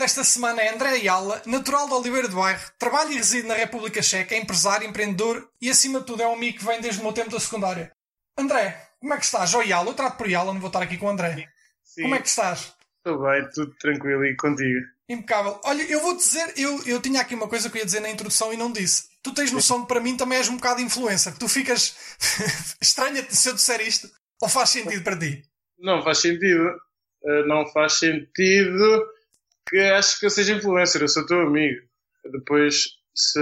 [0.00, 3.54] convidado desta semana é André Ayala, natural de Oliveira do Bairro, trabalha e reside na
[3.54, 7.00] República Checa, é empresário, empreendedor e, acima de tudo, é um amigo que vem desde
[7.00, 7.92] o meu tempo da secundária.
[8.36, 9.52] André, como é que estás?
[9.52, 11.46] Ou Ayala, eu trato por Ayala, não vou estar aqui com o André.
[11.84, 12.02] Sim.
[12.02, 12.74] Como é que estás?
[12.96, 14.80] Estou bem, tudo tranquilo e contigo.
[15.08, 15.60] Impecável.
[15.64, 18.10] Olha, eu vou dizer, eu, eu tinha aqui uma coisa que eu ia dizer na
[18.10, 19.04] introdução e não disse.
[19.22, 21.36] Tu tens noção que para mim também és um bocado influencer.
[21.36, 21.94] Tu ficas
[22.80, 24.08] estranha se eu disser isto
[24.40, 25.42] ou faz sentido para ti?
[25.78, 26.68] Não faz sentido.
[27.22, 29.06] Uh, não faz sentido
[29.70, 31.80] que acho que eu seja influencer, eu sou teu amigo.
[32.30, 33.40] Depois, se,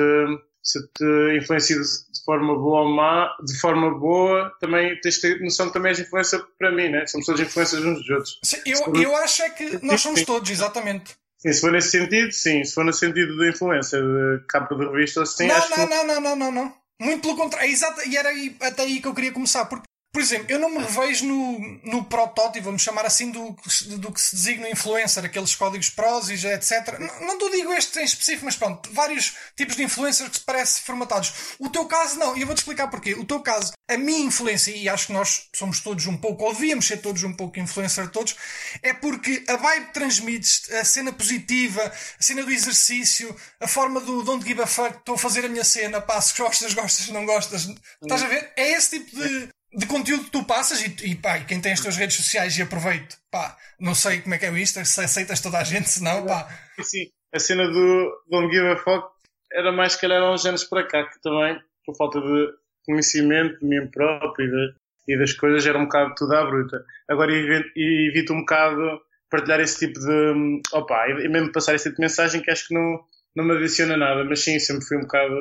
[0.62, 5.40] se te influencio de forma boa ou má, de forma boa, também tens de ter
[5.40, 7.06] noção que também és influência para mim, né?
[7.06, 8.38] Somos todos influencers uns dos outros.
[8.44, 11.16] Sim, eu, eu acho é que nós somos todos, exatamente.
[11.38, 12.64] Sim, se for nesse sentido, sim.
[12.64, 15.94] Se for no sentido de influência, de capa de revista, assim, não, acho não, que...
[15.94, 16.74] não, não, não, não, não.
[17.00, 17.68] Muito pelo contrário.
[17.68, 18.30] É exato, e era
[18.60, 19.64] até aí que eu queria começar.
[19.66, 23.54] Porque, por exemplo, eu não me revejo no, no protótipo, vamos chamar assim, do,
[23.98, 26.98] do que se designa influencer, aqueles códigos prós e etc.
[26.98, 30.82] Não, não digo este em específico, mas pronto, vários tipos de influencers que se parecem
[30.82, 31.32] formatados.
[31.58, 32.36] O teu caso, não.
[32.36, 33.14] E eu vou-te explicar porquê.
[33.14, 36.54] O teu caso, a minha influência, e acho que nós somos todos um pouco, ou
[36.54, 38.34] devíamos ser todos um pouco influencer todos,
[38.82, 44.22] é porque a vibe transmites, a cena positiva, a cena do exercício, a forma do
[44.22, 47.26] don't give a fuck, estou a fazer a minha cena, pá, se gostas, gostas, não
[47.26, 47.68] gostas.
[48.02, 48.52] Estás a ver?
[48.56, 51.72] É esse tipo de, de conteúdo que tu passas e, e pá, e quem tem
[51.72, 54.84] as tuas redes sociais e aproveito, pá, não sei como é que é o Insta,
[54.84, 56.48] se aceitas toda a gente, se não, pá.
[56.80, 59.18] Sim, a cena do Don't Give a Fuck
[59.52, 62.52] era mais, se calhar, há uns anos para cá, que também, por falta de
[62.84, 64.74] conhecimento de mim próprio e, de,
[65.14, 66.84] e das coisas, era um bocado tudo à bruta.
[67.08, 70.62] Agora evito um bocado partilhar esse tipo de.
[70.72, 73.00] Opa, e mesmo passar esse tipo de mensagem que acho que não,
[73.34, 75.34] não me adiciona nada, mas sim, sempre fui um bocado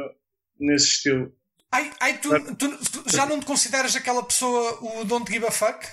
[0.60, 1.32] nesse estilo.
[1.72, 5.52] Ai, ai, tu, tu, tu já não te consideras aquela pessoa o don't give a
[5.52, 5.86] fuck?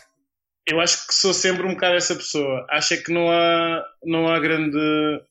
[0.67, 2.67] Eu acho que sou sempre um bocado essa pessoa.
[2.71, 4.79] Acho é que não há, não há, grande,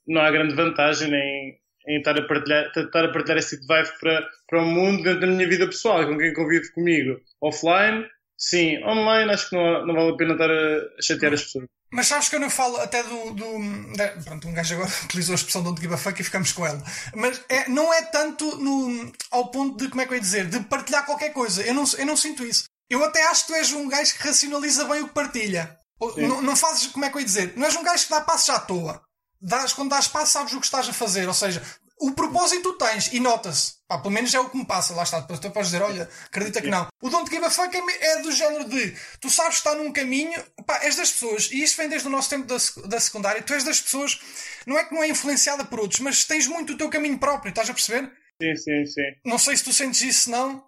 [0.07, 3.67] não há grande vantagem em, em estar, a partilhar, estar a partilhar esse tipo de
[3.67, 7.19] vibe para, para o mundo dentro da minha vida pessoal, com quem convive comigo.
[7.41, 8.05] Offline,
[8.37, 8.83] sim.
[8.83, 11.65] Online, acho que não, não vale a pena estar a chatear as pessoas.
[11.93, 13.31] Mas sabes que eu não falo até do.
[13.31, 13.59] do
[13.93, 16.65] de, pronto, um gajo agora utilizou a expressão don't give a fuck e ficamos com
[16.65, 16.83] ela.
[17.15, 20.49] Mas é, não é tanto no, ao ponto de, como é que eu ia dizer,
[20.49, 21.61] de partilhar qualquer coisa.
[21.61, 22.65] Eu não, eu não sinto isso.
[22.89, 25.77] Eu até acho que tu és um gajo que racionaliza bem o que partilha.
[26.17, 27.53] Não, não fazes, como é que eu ia dizer?
[27.55, 29.01] Não és um gajo que dá passos à toa.
[29.39, 31.27] Dás, quando dás passos, sabes o que estás a fazer.
[31.27, 31.61] Ou seja,
[32.03, 33.75] o propósito tens e nota-se.
[33.87, 35.21] Pá, pelo menos é o que me passa, lá está.
[35.21, 36.87] Depois tu podes dizer, olha, acredita que não.
[37.01, 39.91] O don't give a fuck é, é do género de tu sabes que está num
[39.93, 40.33] caminho,
[40.67, 43.53] pá, és das pessoas, e isto vem desde o nosso tempo da, da secundária, tu
[43.53, 44.19] és das pessoas,
[44.67, 47.51] não é que não é influenciada por outros, mas tens muito o teu caminho próprio,
[47.51, 48.11] estás a perceber?
[48.41, 49.15] Sim, sim, sim.
[49.25, 50.61] Não sei se tu sentes isso, não.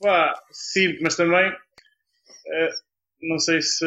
[0.00, 2.70] Pá, sim, mas também uh,
[3.20, 3.84] não sei se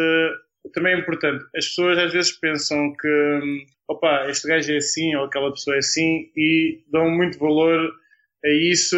[0.74, 1.44] também é importante.
[1.56, 5.76] As pessoas às vezes pensam que hum, opa, este gajo é assim ou aquela pessoa
[5.76, 7.92] é assim e dão muito valor
[8.44, 8.98] a isso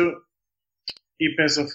[1.19, 1.65] e pensam,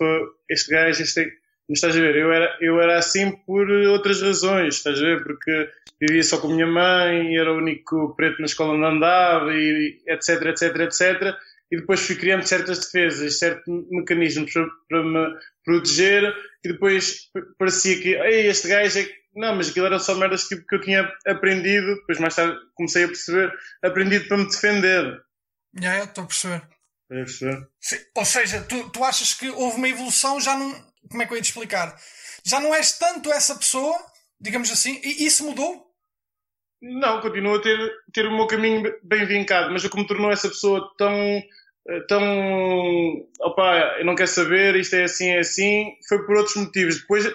[0.49, 1.25] este gajo, este...
[1.69, 5.23] mas estás a ver, eu era, eu era assim por outras razões, estás a ver,
[5.23, 5.71] porque
[6.01, 9.99] vivia só com a minha mãe, era o único preto na escola onde andava e
[10.07, 16.35] etc, etc, etc e depois fui criando certas defesas, certos mecanismos para, para me proteger
[16.65, 20.67] e depois parecia que Ei, este gajo é não, mas aquilo era só merdas tipo,
[20.67, 25.23] que eu tinha aprendido, depois mais tarde comecei a perceber, aprendido para me defender.
[25.75, 26.63] Já, yeah, estou a perceber.
[27.11, 27.69] a perceber?
[27.81, 30.73] Sim, ou seja, tu, tu achas que houve uma evolução, já não.
[31.09, 31.97] Como é que eu ia te explicar?
[32.45, 33.97] Já não és tanto essa pessoa,
[34.41, 35.89] digamos assim, e isso mudou?
[36.83, 37.79] Não, continuo a ter,
[38.13, 41.15] ter o meu caminho bem vincado, mas o que me tornou essa pessoa tão.
[42.09, 43.27] Tão.
[43.41, 47.01] opá, eu não quero saber, isto é assim, é assim, foi por outros motivos.
[47.01, 47.27] Depois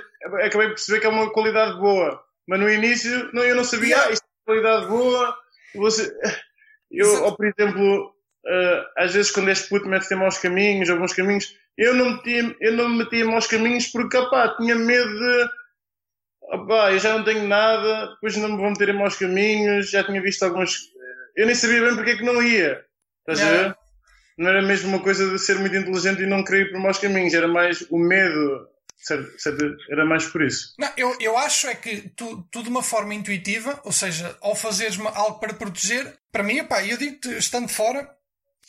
[0.43, 2.23] acabei por perceber que é uma qualidade boa.
[2.47, 5.35] Mas no início não, eu não sabia, ah, isto é uma qualidade boa.
[5.75, 6.15] Você...
[6.91, 8.15] Eu, ou, por exemplo,
[8.45, 12.55] uh, às vezes quando és puto metes-te em maus caminhos, bons caminhos, eu não, metia,
[12.61, 15.49] eu não me metia em maus caminhos porque, opá, tinha medo de,
[16.53, 20.03] opá, eu já não tenho nada, depois não me vou meter em maus caminhos, já
[20.03, 20.89] tinha visto alguns,
[21.35, 22.85] eu nem sabia bem porque é que não ia,
[23.27, 23.77] estás a ver?
[24.37, 26.97] Não era mesmo uma coisa de ser muito inteligente e não querer ir por maus
[26.97, 28.67] caminhos, era mais o medo
[29.89, 30.73] era mais por isso.
[30.79, 34.55] Não, eu, eu acho é que tu, tu, de uma forma intuitiva, ou seja, ao
[34.55, 38.09] fazeres algo para proteger, para mim, epá, eu digo estando fora,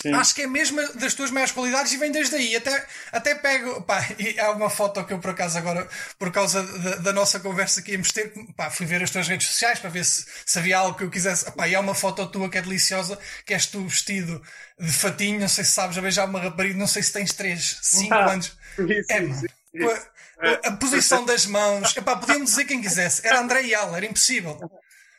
[0.01, 0.13] Sim.
[0.13, 2.55] acho que é mesmo das tuas maiores qualidades e vem desde aí.
[2.55, 5.89] Até, até pego, pá, e há uma foto que eu por acaso agora,
[6.19, 9.47] por causa da, da nossa conversa que íamos ter, pá, fui ver as tuas redes
[9.47, 11.51] sociais para ver se, se havia algo que eu quisesse.
[11.53, 14.43] Pá, e há uma foto tua que é deliciosa, que és tu vestido
[14.79, 17.79] de fatinho, não sei se sabes, a beijar uma rapariga, não sei se tens 3,
[17.83, 18.57] 5 ah, anos.
[18.79, 19.49] Isso, é, mano.
[20.65, 21.97] A posição das mãos.
[21.97, 23.27] Epá, podiam dizer quem quisesse.
[23.27, 24.59] Era André Yala, era impossível.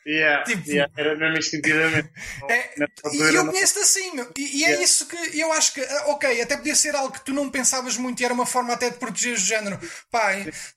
[0.08, 2.10] Yeah, tipo, yeah, era mesmo instintivamente.
[2.50, 2.76] é,
[3.12, 4.32] e eu conheço-te assim, meu.
[4.38, 4.84] E, e é yeah.
[4.84, 7.98] isso que eu acho que, ah, ok, até podia ser algo que tu não pensavas
[7.98, 9.78] muito e era uma forma até de proteger o género.
[10.10, 10.30] Pá,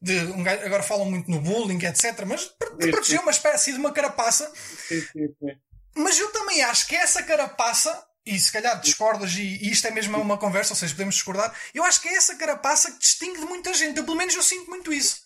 [0.03, 2.25] de, um, agora falam muito no bullying, etc.
[2.27, 4.53] Mas de proteger uma espécie de uma carapaça.
[4.89, 5.57] Sim, sim, sim.
[5.95, 9.93] Mas eu também acho que essa carapaça e se calhar discordas e, e, isto é
[9.93, 13.39] mesmo uma conversa, ou seja, podemos discordar, eu acho que é essa carapaça que distingue
[13.39, 13.97] de muita gente.
[13.97, 15.23] Eu, pelo menos eu sinto muito isso.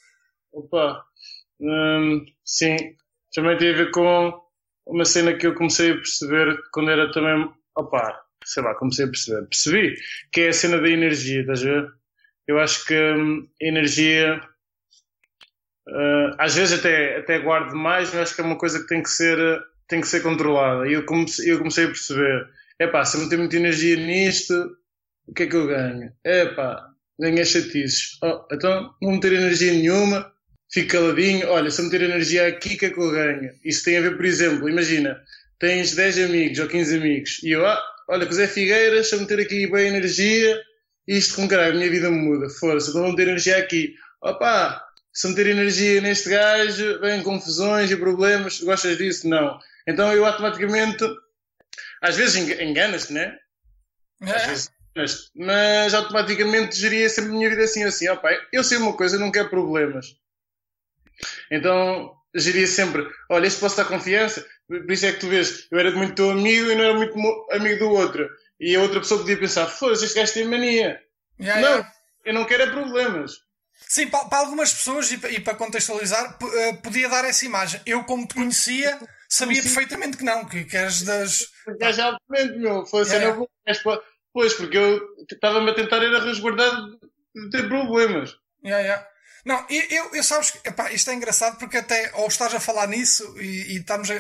[0.53, 1.05] Opa,
[1.59, 2.77] hum, sim,
[3.35, 4.33] também tem a ver com
[4.87, 9.09] uma cena que eu comecei a perceber quando era também, opa, sei lá, comecei a
[9.09, 9.97] perceber, percebi,
[10.33, 11.93] que é a cena da energia, estás a ver?
[12.47, 14.41] Eu acho que hum, a energia,
[15.89, 19.03] uh, às vezes até, até guardo mais, mas acho que é uma coisa que tem
[19.03, 19.39] que ser,
[19.89, 20.87] tem que ser controlada.
[20.87, 22.49] E eu comecei, eu comecei a perceber,
[22.79, 24.77] é pá, se eu meter muita energia nisto,
[25.27, 26.13] o que é que eu ganho?
[26.23, 28.19] É pá, ganhei chatices.
[28.23, 30.34] Oh, então, não meter energia nenhuma,
[30.75, 31.49] fico caladinho.
[31.49, 33.53] Olha, se eu meter energia aqui, o que é que eu ganho?
[33.65, 35.23] Isso tem a ver, por exemplo, imagina,
[35.59, 39.15] tens 10 amigos ou 15 amigos e eu, ah, olha, com o Zé Figueiras, se
[39.15, 40.61] eu meter aqui bem energia,
[41.07, 42.51] isto com caralho, a minha vida muda.
[42.51, 43.95] Força, então vou meter energia aqui.
[44.21, 49.29] Opá, se meter energia neste gajo, vem confusões e problemas, gostas disso?
[49.29, 49.59] Não.
[49.87, 51.05] Então eu automaticamente
[52.03, 53.39] às vezes enganas-te, né?
[54.23, 54.31] É.
[54.33, 58.63] Às vezes enganas mas automaticamente geria sempre a minha vida assim, assim, ó pai, eu
[58.63, 60.17] sei uma coisa, não quero problemas.
[61.51, 65.79] Então, geria sempre, olha, este posso dar confiança, por isso é que tu vês, eu
[65.79, 68.29] era muito teu amigo e não era muito amigo do outro.
[68.59, 71.01] E a outra pessoa podia pensar, foda-se, este gajo tem mania.
[71.41, 71.93] Yeah, não, yeah.
[72.25, 73.33] eu não quero é problemas.
[73.89, 77.81] Sim, para, para algumas pessoas, e para, e para contextualizar, uh, podia dar essa imagem.
[77.85, 79.63] Eu, como te conhecia, sabia Sim.
[79.63, 81.51] perfeitamente que não, que, que és das.
[81.81, 82.87] És altamente, meu.
[82.87, 83.35] Foi yeah.
[83.35, 83.47] não
[84.33, 85.01] Pois, porque eu
[85.31, 86.73] estava-me a tentar ir a resguardar
[87.35, 88.37] de ter problemas.
[88.65, 89.07] Yeah, yeah.
[89.45, 90.61] Não, eu, eu, eu sabes que
[90.95, 94.15] isto é engraçado porque até ou estás a falar nisso e, e estamos a,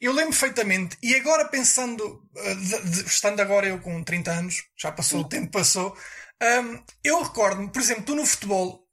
[0.00, 4.64] eu lembro perfeitamente e agora pensando eh, de, de, estando agora eu com 30 anos
[4.76, 5.96] já passou, o tempo passou
[6.42, 8.86] um, eu recordo-me, por exemplo, tu no futebol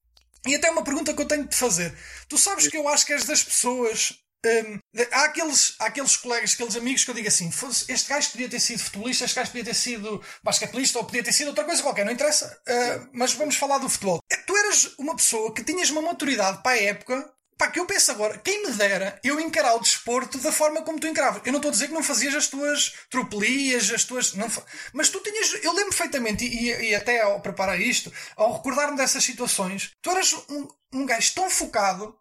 [0.48, 1.94] e até uma pergunta que eu tenho de te fazer
[2.30, 4.80] tu sabes que eu acho que és das pessoas um,
[5.12, 7.50] há, aqueles, há aqueles colegas, aqueles amigos que eu digo assim:
[7.88, 11.34] este gajo podia ter sido futebolista, este gajo podia ter sido basquetebolista ou podia ter
[11.34, 12.58] sido outra coisa qualquer, não interessa.
[12.68, 14.20] Uh, mas vamos falar do futebol.
[14.32, 17.86] É, tu eras uma pessoa que tinhas uma maturidade para a época Pá, que eu
[17.86, 21.42] penso agora, quem me dera eu encarar o desporto da forma como tu encaravas.
[21.46, 24.34] Eu não estou a dizer que não fazias as tuas tropelias, as tuas.
[24.34, 24.52] Não,
[24.94, 25.54] mas tu tinhas.
[25.64, 30.34] Eu lembro perfeitamente, e, e até ao preparar isto, ao recordar-me dessas situações, tu eras
[30.50, 32.14] um, um gajo tão focado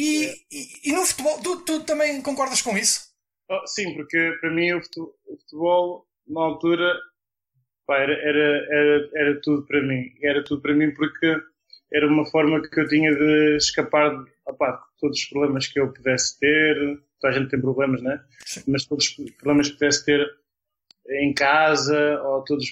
[0.00, 0.34] e, é.
[0.50, 3.10] e, e, no futebol, tu, tu, também concordas com isso?
[3.50, 6.94] Oh, sim, porque para mim o futebol, o futebol na altura
[7.86, 10.10] pá, era, era, era, era tudo para mim.
[10.22, 11.36] Era tudo para mim porque
[11.92, 15.92] era uma forma que eu tinha de escapar de, opá, todos os problemas que eu
[15.92, 16.76] pudesse ter.
[17.20, 18.24] Toda a gente tem problemas, né?
[18.46, 18.62] Sim.
[18.68, 20.26] Mas todos os problemas que pudesse ter
[21.08, 22.66] em casa ou todos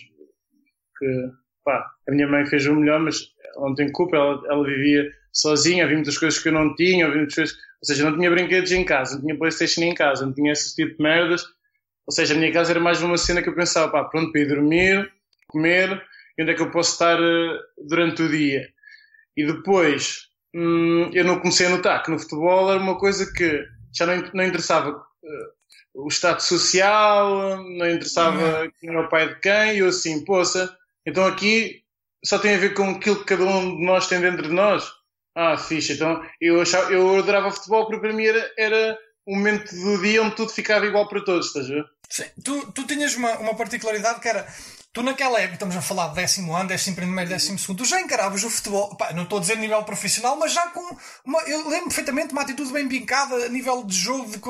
[0.99, 1.31] que
[1.65, 5.13] pá, a minha mãe fez o melhor, mas ela não tem culpa, ela, ela vivia
[5.41, 8.31] sozinho, havia muitas coisas que eu não tinha, havia muitas coisas, ou seja, não tinha
[8.31, 11.45] brinquedos em casa, não tinha Playstation em casa, não tinha esse tipo de merdas,
[12.07, 14.41] ou seja, a minha casa era mais uma cena que eu pensava, pá, pronto, para
[14.41, 15.13] ir dormir,
[15.49, 16.03] comer,
[16.37, 18.69] e onde é que eu posso estar uh, durante o dia.
[19.37, 23.65] E depois, hum, eu não comecei a notar que no futebol era uma coisa que
[23.95, 28.71] já não, não interessava uh, o estado social, não interessava uhum.
[28.81, 30.75] quem era o pai de quem, e eu assim, poça,
[31.07, 31.83] então aqui
[32.25, 34.98] só tem a ver com aquilo que cada um de nós tem dentro de nós.
[35.41, 35.93] Ah, fixe.
[35.93, 40.21] Então eu, achava, eu adorava futebol porque para mim era, era um momento do dia
[40.21, 41.85] onde tudo ficava igual para todos, estás a ver?
[42.11, 42.25] Sim.
[42.43, 44.45] Tu, tu tinhas uma, uma particularidade que era
[44.91, 48.01] Tu naquela época, estamos a falar de décimo ano, décimo primeiro, décimo segundo, tu já
[48.01, 51.69] encaravas o futebol, pá, não estou a dizer nível profissional, mas já com uma, eu
[51.69, 54.41] lembro perfeitamente uma atitude bem bincada a nível de jogo, de,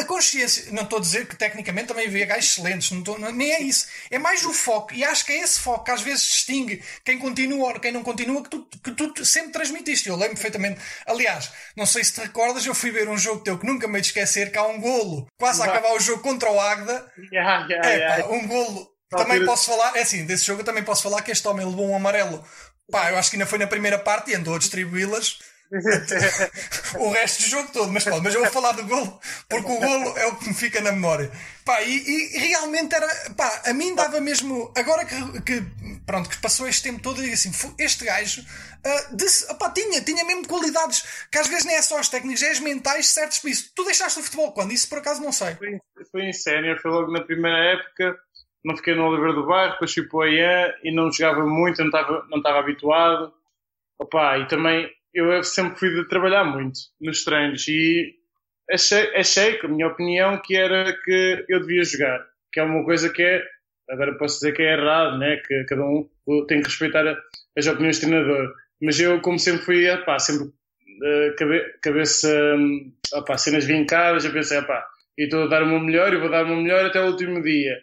[0.00, 0.70] a consciência.
[0.72, 3.86] Não estou a dizer que tecnicamente também havia gajos excelentes, não nem é isso.
[4.10, 7.18] É mais o foco, e acho que é esse foco que às vezes distingue quem
[7.18, 10.06] continua ou quem não continua, que tu, que tu sempre transmitiste.
[10.06, 10.80] Eu lembro perfeitamente.
[11.06, 13.98] Aliás, não sei se te recordas, eu fui ver um jogo teu que nunca me
[13.98, 17.10] esquecer, que há um golo, quase a acabar o jogo contra o Agda.
[17.32, 18.28] Yeah, yeah, é, yeah.
[18.28, 21.46] um golo também posso falar, é assim, desse jogo eu também posso falar que este
[21.46, 22.44] homem levou um amarelo.
[22.90, 25.38] Pá, eu acho que ainda foi na primeira parte e andou a distribuí-las
[27.00, 29.78] o resto do jogo todo, mas pode, mas eu vou falar do golo, porque o
[29.78, 31.30] golo é o que me fica na memória.
[31.64, 35.64] Pá, e, e realmente era, pá, a mim dava mesmo, agora que, que
[36.04, 40.24] pronto, que passou este tempo todo, e assim, este gajo, uh, disse, opá, tinha, tinha
[40.24, 43.50] mesmo qualidades, que às vezes nem é só as técnicas, é as mentais certas para
[43.50, 43.72] isso.
[43.74, 44.72] Tu deixaste o futebol quando?
[44.72, 45.54] Isso por acaso não sei.
[45.54, 48.18] Foi, foi em sénior, foi logo na primeira época,
[48.64, 51.78] não fiquei no Oliveira do Bairro, depois fui para o AIA e não jogava muito,
[51.78, 53.32] não estava, não estava habituado.
[53.98, 58.14] Opa, e também eu sempre fui de trabalhar muito nos treinos e
[58.70, 62.24] achei, achei, com a minha opinião, que era que eu devia jogar.
[62.52, 63.42] Que é uma coisa que é,
[63.90, 65.36] agora posso dizer que é errado, né?
[65.36, 66.08] que cada um
[66.46, 67.04] tem que respeitar
[67.56, 68.54] as opiniões do treinador.
[68.80, 72.56] Mas eu, como sempre fui, pá, sempre uh, cabe, cabeça,
[73.14, 74.84] opá, cenas vincadas, eu pensei, pá,
[75.16, 77.06] e estou a dar o meu melhor e vou dar o meu melhor até o
[77.06, 77.78] último dia.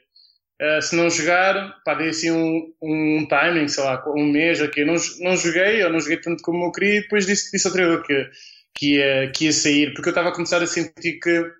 [0.61, 4.83] Uh, se não jogar, pá, dei assim um, um timing, sei lá, um mês aqui.
[4.83, 7.73] Não, não joguei, eu não joguei tanto como eu queria e depois disse, disse ao
[7.73, 8.29] treinador que,
[8.75, 11.51] que, ia, que ia sair, porque eu estava a começar a sentir que,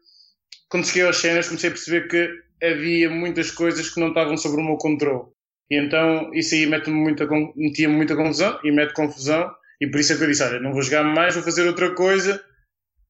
[0.69, 2.29] quando cheguei aos cenas, comecei a perceber que
[2.61, 5.29] havia muitas coisas que não estavam sobre o meu controle.
[5.71, 9.49] E então isso aí mete-me muita, metia-me muita confusão e mete confusão.
[9.79, 11.93] E por isso é que eu disse: olha, não vou jogar mais, vou fazer outra
[11.93, 12.43] coisa.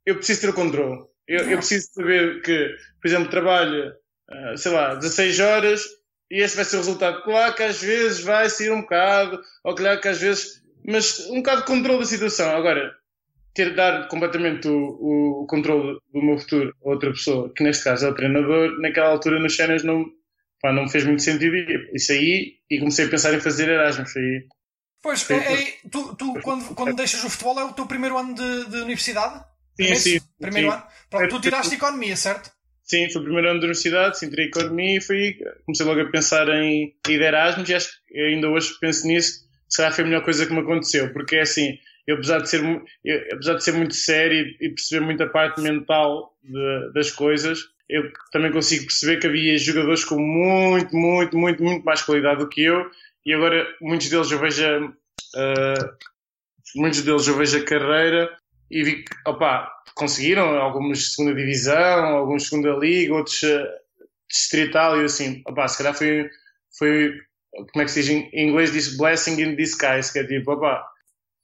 [0.05, 1.01] Eu preciso ter o controle.
[1.27, 3.93] Eu, eu preciso saber que, por exemplo, trabalho,
[4.31, 5.85] uh, sei lá, 16 horas
[6.31, 7.23] e este vai ser o resultado.
[7.23, 10.59] Claro que às vezes vai sair um bocado, ou claro que às vezes.
[10.85, 12.55] Mas um bocado de controle da situação.
[12.55, 12.93] Agora,
[13.53, 17.63] ter de dar completamente o, o, o controle do meu futuro a outra pessoa, que
[17.63, 20.05] neste caso é o treinador, naquela altura nos cenas não,
[20.61, 21.55] pá, não me fez muito sentido
[21.93, 24.45] isso aí e comecei a pensar em fazer Erasmus aí.
[25.01, 28.35] Pois, é, é, tu, tu quando, quando deixas o futebol é o teu primeiro ano
[28.35, 29.43] de, de universidade?
[29.79, 30.19] Sim, é sim.
[30.39, 30.75] Primeiro sim.
[30.75, 30.85] ano?
[31.09, 32.51] Pronto, tu tiraste economia, certo?
[32.89, 36.09] Sim, foi o primeiro ano de universidade, sim, tirei economia e fui, comecei logo a
[36.09, 40.07] pensar em ir Erasmus e acho que ainda hoje penso nisso, se calhar foi a
[40.07, 41.77] melhor coisa que me aconteceu, porque é assim,
[42.07, 42.63] eu apesar de ser,
[43.05, 48.11] eu, apesar de ser muito sério e perceber muita parte mental de, das coisas, eu
[48.31, 52.63] também consigo perceber que havia jogadores com muito, muito, muito, muito mais qualidade do que
[52.63, 52.89] eu
[53.23, 55.95] e agora muitos deles eu vejo a,
[56.75, 58.35] muitos deles eu vejo a carreira
[58.69, 63.65] e vi que, opa, conseguiram alguns de segunda divisão, alguns de segunda liga, outros uh,
[64.29, 66.29] distrital e assim, opa, se calhar foi,
[66.77, 67.13] foi,
[67.51, 70.85] como é que se diz em inglês, diz blessing in disguise, que é tipo, opa,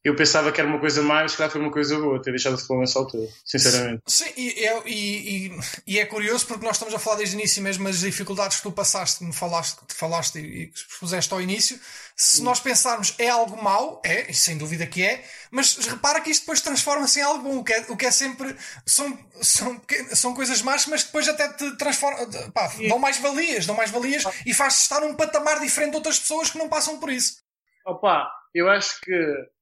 [0.06, 2.54] eu pensava que era uma coisa má, mas claro foi uma coisa boa ter deixado
[2.54, 4.04] de futebol nessa altura, sinceramente.
[4.06, 7.40] Sim, e, é, e, e, e, é curioso porque nós estamos a falar desde o
[7.40, 11.34] início mesmo as dificuldades que tu passaste, que me falaste, que falaste e que expuseste
[11.34, 11.80] ao início.
[12.16, 16.42] Se nós pensarmos é algo mau, é, sem dúvida que é, mas repara que isto
[16.42, 18.56] depois transforma-se em algo bom, o que é, o que é sempre.
[18.86, 19.82] São, são,
[20.14, 22.30] são coisas más, mas depois até te transformam.
[22.52, 26.20] Pá, dão mais valias, dão mais valias e faz-te estar num patamar diferente de outras
[26.20, 27.38] pessoas que não passam por isso.
[27.88, 29.55] Opa, eu acho que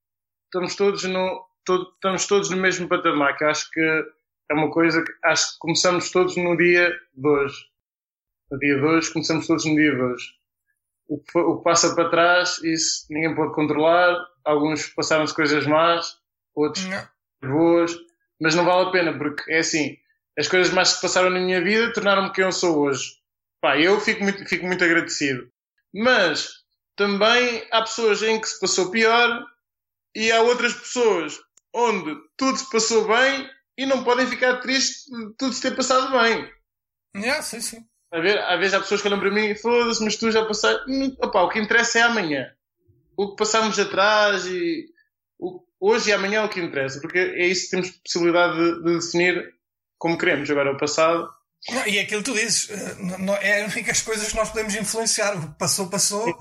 [0.53, 3.81] estamos todos no, todo, estamos todos no mesmo patamar, que acho que
[4.51, 7.57] é uma coisa que acho que começamos todos no dia de hoje.
[8.51, 10.25] No dia de hoje, começamos todos no dia de hoje.
[11.07, 14.15] O que, o que passa para trás, isso ninguém pode controlar.
[14.45, 16.17] Alguns passaram-se coisas más,
[16.53, 17.07] outros não.
[17.49, 17.97] boas,
[18.39, 19.97] mas não vale a pena, porque é assim,
[20.37, 23.13] as coisas mais que passaram na minha vida tornaram-me quem eu sou hoje.
[23.59, 25.49] Pá, eu fico muito, fico muito agradecido.
[25.93, 26.49] Mas
[26.95, 29.43] também há pessoas em que se passou pior
[30.15, 31.39] e há outras pessoas
[31.73, 36.11] onde tudo se passou bem e não podem ficar tristes de tudo se ter passado
[36.11, 36.51] bem.
[37.15, 37.85] É, sim, sim.
[38.11, 40.45] A ver, às vezes há pessoas que olham para mim e foda-se, mas tu já
[40.45, 40.83] passaste.
[40.89, 42.51] Hum, opa, o que interessa é amanhã.
[43.17, 44.85] O que passamos atrás e
[45.39, 45.63] o...
[45.79, 48.99] hoje e amanhã é o que interessa, porque é isso que temos possibilidade de, de
[48.99, 49.55] definir
[49.97, 50.49] como queremos.
[50.49, 51.27] Agora, o passado
[51.69, 54.49] não, e é aquilo que tu dizes, eh, não, é as únicas coisas que nós
[54.49, 55.37] podemos influenciar.
[55.37, 56.37] O que passou, passou.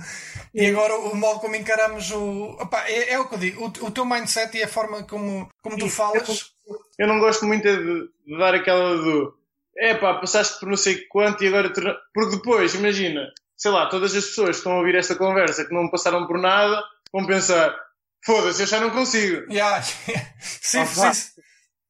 [0.53, 2.57] E agora o modo como encaramos o.
[2.61, 5.49] Opa, é, é, o que eu digo, o, o, teu mindset e a forma como,
[5.63, 6.53] como tu falas.
[6.99, 9.39] Eu, não gosto muito de, de, dar aquela do.
[9.79, 11.73] É pá, passaste por não sei quanto e agora.
[12.13, 15.73] Porque depois, imagina, sei lá, todas as pessoas que estão a ouvir esta conversa que
[15.73, 17.73] não passaram por nada vão pensar:
[18.25, 19.51] foda-se, eu já não consigo.
[19.53, 19.83] Yeah.
[20.43, 21.41] sim, ah, sim.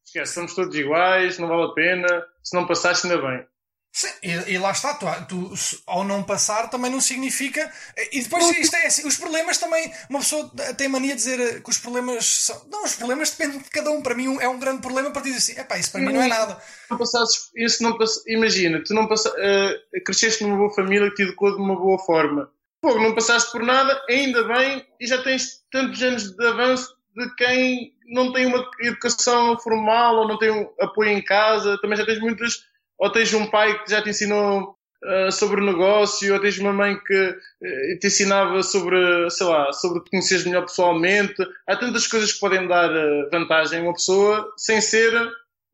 [0.04, 3.46] Esquece, somos todos iguais, não vale a pena se não passaste, ainda bem.
[3.94, 5.54] Sim, e, e, lá está, tu, tu,
[5.86, 7.70] ao não passar também não significa.
[8.10, 9.92] E depois isto é assim, os problemas também.
[10.08, 12.66] Uma pessoa tem mania de dizer que os problemas são.
[12.70, 14.00] Não, os problemas dependem de cada um.
[14.00, 16.22] Para mim é um grande problema para ti dizer assim, epá, isso para mim não
[16.22, 16.58] é nada.
[16.90, 18.22] Não passasses, isso não pass...
[18.26, 21.98] Imagina, tu não passa, uh, cresceste numa boa família que te educou de uma boa
[21.98, 22.50] forma.
[22.80, 27.34] Pô, não passaste por nada, ainda bem, e já tens tantos anos de avanço de
[27.34, 32.04] quem não tem uma educação formal ou não tem um apoio em casa, também já
[32.04, 32.64] tens muitas,
[32.98, 36.72] ou tens um pai que já te ensinou uh, sobre o negócio, ou tens uma
[36.72, 41.42] mãe que uh, te ensinava sobre, sei lá, sobre te conheceres melhor pessoalmente.
[41.66, 45.12] Há tantas coisas que podem dar uh, vantagem a uma pessoa sem ser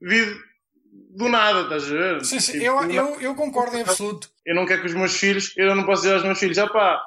[0.01, 0.49] vir
[1.11, 2.25] do nada, estás a ver?
[2.25, 4.31] Sim, sim, tipo, eu, eu, eu concordo em absoluto.
[4.47, 6.69] Eu não quero que os meus filhos, eu não posso dizer aos meus filhos, ah
[6.69, 7.03] pá,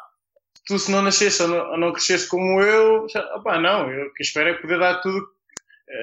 [0.66, 4.12] tu se não nasceste ou não, ou não cresceste como eu, já, opa, não, eu
[4.14, 5.28] que espero é poder dar tudo,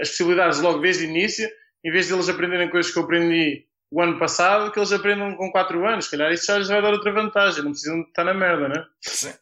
[0.01, 1.49] as possibilidades logo desde o início,
[1.85, 5.35] em vez de eles aprenderem coisas que eu aprendi o ano passado, que eles aprendam
[5.37, 6.05] com 4 anos.
[6.05, 8.85] Se calhar isso já lhes vai dar outra vantagem, não precisam estar na merda, né?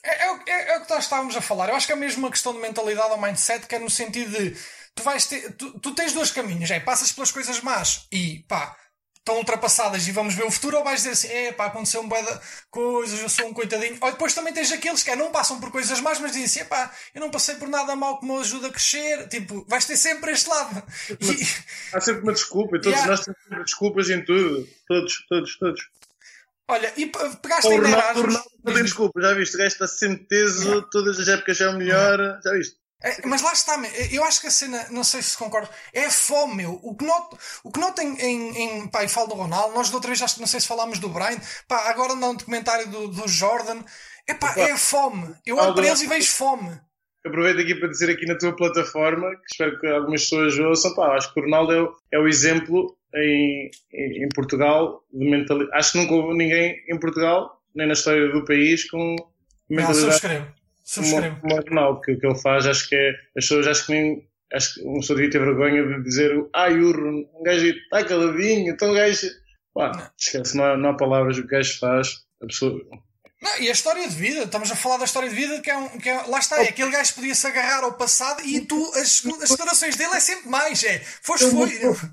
[0.05, 1.69] É, é, é, é o que nós estávamos a falar.
[1.69, 4.31] Eu acho que é mesmo uma questão de mentalidade ou mindset, que é no sentido
[4.31, 4.57] de
[4.95, 8.77] tu vais ter, tu, tu tens dois caminhos, é, passas pelas coisas más e pá,
[9.27, 12.09] estão ultrapassadas e vamos ver o futuro, ou vais dizer assim, é pá, aconteceu um
[12.09, 12.15] de
[12.71, 13.99] coisas, eu sou um coitadinho.
[14.01, 16.61] Ou depois também tens aqueles que é, não passam por coisas más, mas dizem assim,
[16.61, 19.27] é pá, eu não passei por nada mal que me ajuda a crescer.
[19.29, 20.81] Tipo, vais ter sempre este lado.
[21.11, 21.97] E...
[21.97, 23.11] Há sempre uma desculpa, e todos yeah.
[23.11, 24.69] nós temos desculpas em tudo.
[24.87, 25.89] Todos, todos, todos.
[26.69, 28.35] Olha, e pegaste em Erasmus.
[28.65, 29.57] Não tem desculpa, já viste?
[29.57, 30.87] O gajo está sempre teso, yeah.
[30.93, 32.41] todas as épocas é o melhor, yeah.
[32.45, 32.77] já viste?
[33.03, 33.79] É, mas lá está,
[34.11, 36.81] eu acho que a cena, não sei se concordo, é a fome, meu.
[36.83, 39.89] O que noto, o que noto em, em, em pá, e falo do Ronaldo, nós
[39.89, 41.39] de outra vez, acho que não sei se falámos do Brian,
[41.69, 43.83] pá, agora não um documentário do, do Jordan,
[44.27, 45.35] é pá, é a fome.
[45.45, 46.81] Eu olho para eles e vejo fome.
[47.25, 51.17] Aproveito aqui para dizer aqui na tua plataforma, que espero que algumas pessoas ouçam, pá,
[51.17, 55.77] acho que o Ronaldo é o, é o exemplo em, em, em Portugal de mentalidade.
[55.77, 59.17] Acho que nunca houve ninguém em Portugal, nem na história do país, com
[59.69, 60.13] mentalidade.
[60.13, 60.66] Subscrevo.
[60.95, 63.11] Como, como que o que ele faz, acho que é.
[63.37, 64.29] As pessoas acho que nem.
[64.53, 68.73] Acho que uma pessoa devia ter vergonha de dizer ai, urro, um gajo está caladinho,
[68.73, 69.27] então o gajo.
[69.75, 72.25] Pá, esquece, não há, não há palavras, o que o gajo faz.
[72.41, 72.81] A pessoa,
[73.43, 75.77] não, e a história de vida, estamos a falar da história de vida que é,
[75.77, 78.93] um, que é lá está, é aquele gajo podia se agarrar ao passado e tu,
[78.95, 82.11] as, as declarações dele é sempre mais, é, foste foi, outro.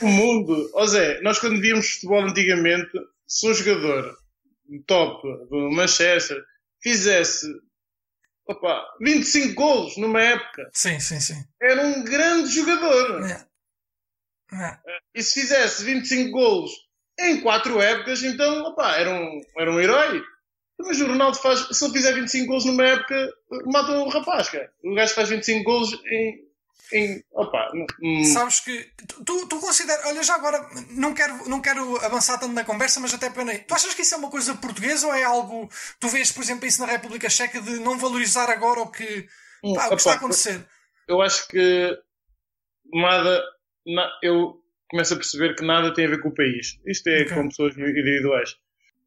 [0.00, 2.90] O mundo, ó Zé, nós quando víamos futebol antigamente,
[3.28, 4.16] se um jogador
[4.86, 6.42] top do Manchester
[6.82, 7.46] fizesse
[8.50, 10.70] opa, 25 golos numa época.
[10.72, 11.44] Sim, sim, sim.
[11.60, 13.24] Era um grande jogador.
[13.24, 13.46] É.
[14.52, 14.78] É.
[15.14, 16.72] E se fizesse 25 golos
[17.18, 20.22] em 4 épocas, então opa, era, um, era um herói.
[20.78, 23.32] Mas o Ronaldo faz, se ele fizer 25 golos numa época,
[23.66, 24.72] mata o rapaz, cara.
[24.82, 26.49] O gajo faz 25 golos em
[26.92, 27.70] em, opa,
[28.02, 28.24] hum.
[28.24, 28.92] Sabes que
[29.24, 33.14] tu, tu consideras, olha, já agora não quero, não quero avançar tanto na conversa, mas
[33.14, 33.56] até pena.
[33.58, 35.68] Tu achas que isso é uma coisa portuguesa ou é algo.
[35.98, 39.26] Tu vês, por exemplo, isso na República Checa de não valorizar agora o que,
[39.64, 40.64] hum, pá, o que está a acontecer?
[41.08, 41.98] Eu, eu acho que
[42.92, 43.42] nada.
[43.86, 46.78] Na, eu começo a perceber que nada tem a ver com o país.
[46.86, 47.34] Isto é okay.
[47.34, 48.56] com pessoas individuais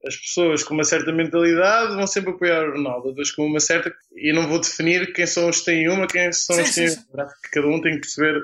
[0.05, 3.93] as pessoas com uma certa mentalidade vão sempre apoiar o Ronaldo, outras com uma certa.
[4.15, 6.75] E não vou definir quem são os que têm uma, quem são sim, os que
[6.75, 7.35] têm outra.
[7.51, 8.41] Cada um tem que perceber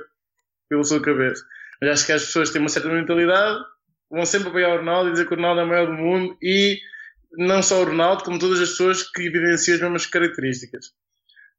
[0.69, 1.43] pela sua cabeça.
[1.81, 3.59] Mas acho que as pessoas que têm uma certa mentalidade
[4.09, 6.37] vão sempre apoiar o Ronaldo e dizer que o Ronaldo é o maior do mundo
[6.41, 6.79] e
[7.33, 10.93] não só o Ronaldo, como todas as pessoas que evidenciam as mesmas características.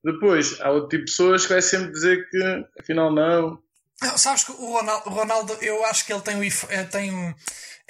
[0.02, 3.58] Depois, há outro tipo de pessoas que vai sempre dizer que afinal não.
[4.02, 7.14] não sabes que o Ronaldo, o Ronaldo, eu acho que ele tem, um, eh, tem
[7.14, 7.34] um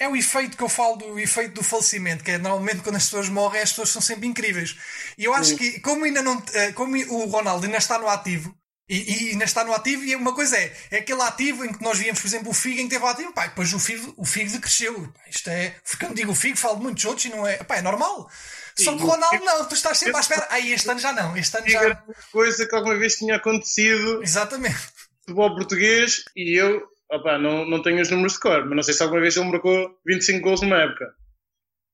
[0.01, 3.03] é o efeito que eu falo do efeito do falecimento, que é normalmente quando as
[3.03, 4.75] pessoas morrem, as pessoas são sempre incríveis.
[5.15, 8.51] E eu acho que, como ainda não, eh, como o Ronaldo ainda está no ativo,
[8.89, 11.83] e, e ainda está no ativo, e uma coisa é, é aquele ativo em que
[11.83, 14.25] nós víamos, por exemplo, o Figo em que teve ativo, pá, depois o Figo, o
[14.25, 15.13] Figo decresceu.
[15.29, 17.81] Isto é, quando digo o Figo, falo de muitos outros e não é, pá, é
[17.83, 18.27] normal.
[18.75, 20.47] Só que o Ronaldo não, tu estás sempre à espera.
[20.49, 22.03] Ah, este ano já não, este ano já.
[22.31, 24.23] Coisa que alguma vez tinha acontecido.
[24.23, 24.79] Exatamente.
[25.19, 28.93] Futebol português e eu Opa, não, não tenho os números de cor, mas não sei
[28.93, 31.13] se alguma vez ele marcou 25 gols numa época.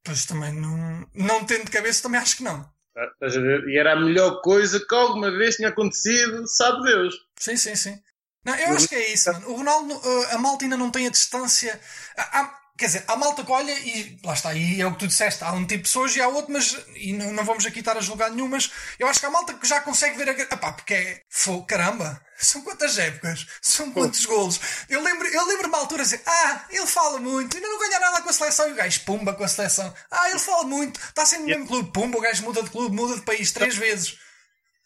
[0.03, 1.09] Pois também não.
[1.15, 2.69] Não tendo de cabeça, também acho que não.
[2.95, 3.67] Ah, estás a ver?
[3.67, 7.15] E era a melhor coisa que alguma vez tinha acontecido, sabe Deus.
[7.39, 7.99] Sim, sim, sim.
[8.45, 9.49] Não, eu acho que é isso, mano.
[9.49, 11.79] O Ronaldo, uh, a malta ainda não tem a distância.
[12.15, 15.07] Há, Quer dizer, há malta que olha e lá está, e é o que tu
[15.07, 17.79] disseste, há um tipo de pessoas e há outro, mas e não, não vamos aqui
[17.79, 20.31] estar a julgar nenhum, mas eu acho que há malta que já consegue ver a.
[20.33, 21.21] Epá, porque é.
[21.27, 23.47] Fô, caramba, são quantas épocas?
[23.63, 24.59] São quantos golos?
[24.89, 28.21] Eu lembro, eu lembro uma altura assim, ah, ele fala muito, ainda não ganha nada
[28.21, 29.91] com a seleção, e o gajo pumba com a seleção.
[30.11, 32.95] Ah, ele fala muito, está sempre no mesmo clube, pumba, o gajo muda de clube,
[32.95, 34.19] muda de país três vezes.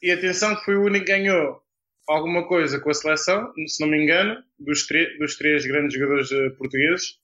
[0.02, 1.62] E atenção que foi o único que ganhou
[2.08, 4.88] alguma coisa com a seleção, se não me engano, dos,
[5.20, 7.20] dos três grandes jogadores eh, portugueses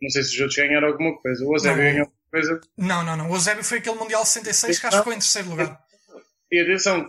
[0.00, 1.44] não sei se os outros ganharam alguma coisa.
[1.44, 2.60] O Eusébio ganhou alguma coisa.
[2.76, 3.30] Não, não, não.
[3.30, 5.80] O Eusébio foi aquele Mundial 66 que acho que ficou em terceiro lugar.
[6.50, 7.08] E atenção,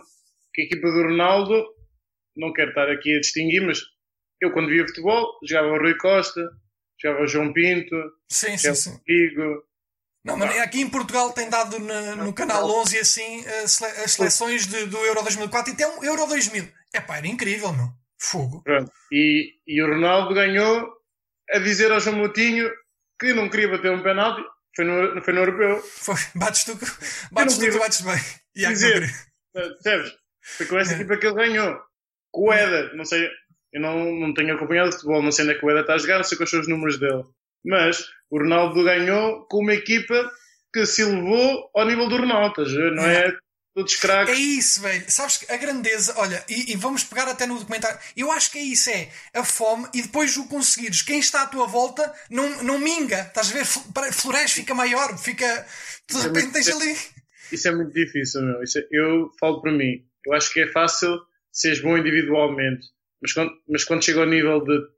[0.54, 1.64] que a equipa do Ronaldo,
[2.36, 3.80] não quero estar aqui a distinguir, mas
[4.40, 6.50] eu quando via futebol, jogava o Rui Costa,
[7.00, 7.96] jogava o João Pinto,
[8.30, 9.00] sim, sim, sim.
[9.04, 9.64] Figo.
[10.24, 14.66] Não, mas aqui em Portugal tem dado no, no canal 11 e assim as seleções
[14.66, 16.68] de, do Euro 2004 e tem um Euro 2000.
[16.94, 17.88] É pá, era incrível, meu.
[18.16, 18.62] Fogo.
[18.62, 18.92] Pronto.
[19.10, 20.92] E, e o Ronaldo ganhou
[21.50, 22.70] a dizer ao João Moutinho
[23.18, 24.42] que não queria bater um penalti.
[24.74, 25.82] Foi no, foi no europeu.
[25.82, 26.14] Foi.
[26.34, 26.74] Bates tu,
[27.30, 28.20] bates tu, bates bem.
[28.56, 29.10] E dizer,
[29.52, 30.14] percebes?
[30.56, 30.96] Foi com essa é.
[30.96, 31.78] equipa que ele ganhou.
[32.30, 33.28] Com o Éder, não sei,
[33.72, 35.98] eu não, não tenho acompanhado o futebol, não sei onde é que o está a
[35.98, 37.24] jogar, não sei quais são os números dele.
[37.64, 40.30] Mas o Ronaldo ganhou com uma equipa
[40.72, 43.36] que se elevou ao nível do Ronaldo, não é?
[43.74, 44.34] É Todos craques.
[44.34, 45.04] É isso, velho.
[45.08, 47.98] Sabes que a grandeza, olha, e, e, vamos pegar até no documentário.
[48.16, 51.02] Eu acho que é isso, é a fome e depois o conseguires.
[51.02, 53.22] Quem está à tua volta não, não minga.
[53.22, 53.64] Estás a ver?
[54.12, 55.46] Floresce, fica maior, fica.
[56.06, 56.96] De isso é repente é ali.
[57.50, 58.62] Isso é muito difícil, meu.
[58.62, 60.04] Isso é, eu falo para mim.
[60.26, 61.18] Eu acho que é fácil
[61.50, 62.86] seres bom individualmente,
[63.20, 64.88] Mas quando, mas quando chega ao nível de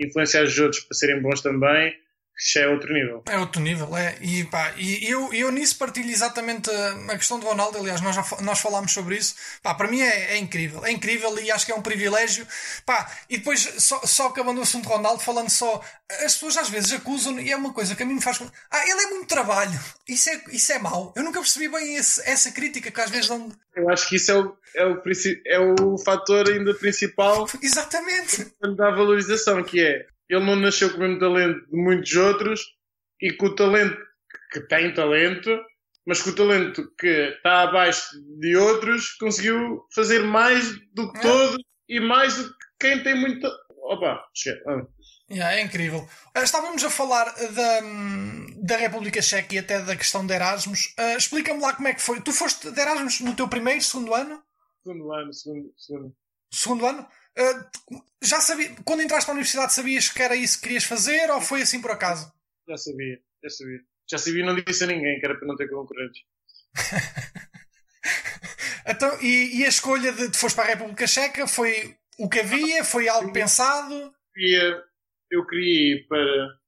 [0.00, 1.94] influenciar os outros para serem bons também,
[2.36, 3.22] já é outro nível.
[3.26, 4.16] É outro nível, é.
[4.20, 7.78] E, pá, e eu, eu nisso partilho exatamente a, questão do Ronaldo.
[7.78, 9.36] Aliás, nós, já, nós falámos sobre isso.
[9.62, 10.84] Pá, para mim é, é incrível.
[10.84, 12.46] É incrível e acho que é um privilégio.
[12.84, 15.80] Pá, e depois, só, só acabando o assunto Ronaldo, falando só.
[16.10, 18.42] As pessoas às vezes acusam e é uma coisa que a mim me faz.
[18.70, 19.78] Ah, ele é muito trabalho.
[20.08, 21.12] Isso é, isso é mau.
[21.16, 23.48] Eu nunca percebi bem esse, essa crítica que às vezes dão.
[23.76, 25.02] Eu acho que isso é o, é o,
[25.46, 27.46] é o fator ainda principal.
[27.62, 28.52] Exatamente.
[28.76, 32.62] Da valorização, que é ele não nasceu com o mesmo talento de muitos outros
[33.20, 33.96] e com o talento
[34.52, 35.50] que tem talento,
[36.06, 41.22] mas com o talento que está abaixo de outros, conseguiu fazer mais do que é.
[41.22, 41.56] todos
[41.88, 43.48] e mais do que quem tem muito.
[43.82, 44.88] Opa, chega.
[45.30, 46.06] Yeah, é incrível.
[46.36, 47.80] Uh, estávamos a falar da,
[48.62, 50.94] da República Checa e até da questão de Erasmus.
[50.98, 52.20] Uh, Explica-me lá como é que foi.
[52.20, 54.42] Tu foste de Erasmus no teu primeiro, segundo ano?
[54.82, 56.16] Segundo ano, segundo, segundo.
[56.52, 57.08] Segundo ano?
[57.36, 61.30] Uh, já sabia, quando entraste para a universidade, sabias que era isso que querias fazer
[61.30, 62.32] ou foi assim por acaso?
[62.68, 63.80] Já sabia, já sabia.
[64.10, 66.22] Já sabia e não disse a ninguém que era para não ter concorrentes.
[68.86, 72.40] então, e, e, a escolha de, de foste para a República Checa foi o que
[72.40, 72.84] havia?
[72.84, 74.14] Foi algo pensado?
[74.36, 74.82] Eu,
[75.30, 76.58] eu queria ir para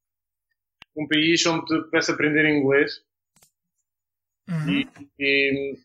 [0.96, 3.02] um país onde pudesse aprender inglês
[4.48, 4.70] uhum.
[4.70, 5.78] e, e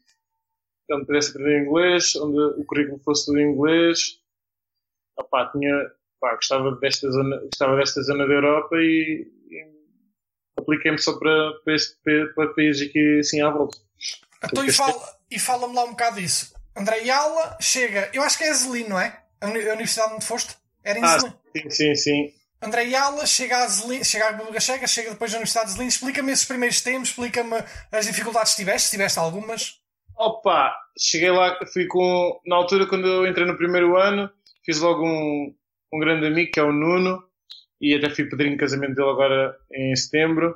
[0.91, 4.20] onde pudesse aprender inglês, onde o currículo fosse tudo em inglês
[5.17, 5.73] opá, tinha,
[6.17, 9.65] opá, gostava, desta zona, gostava desta zona da Europa e, e
[10.57, 11.97] apliquei-me só para, para, este,
[12.35, 13.77] para países aqui assim à volta.
[14.43, 16.53] Então, e fala-me fala lá um bocado disso.
[16.75, 19.21] André Yala chega, eu acho que é Zelino, não é?
[19.41, 20.55] A universidade onde foste?
[20.83, 22.33] Era em ah, Sim, sim, sim.
[22.61, 25.89] André Yala chega a Zelino, chega à República Checa, chega depois à Universidade de Zelino.
[25.89, 29.81] Explica-me esses primeiros tempos, explica-me as dificuldades que tiveste, se tiveste algumas.
[30.15, 32.39] Opa, cheguei lá, fui com.
[32.45, 34.29] Na altura, quando eu entrei no primeiro ano,
[34.65, 35.53] fiz logo um,
[35.93, 37.23] um grande amigo que é o Nuno
[37.79, 40.55] e até fui padrinho de casamento dele agora em setembro,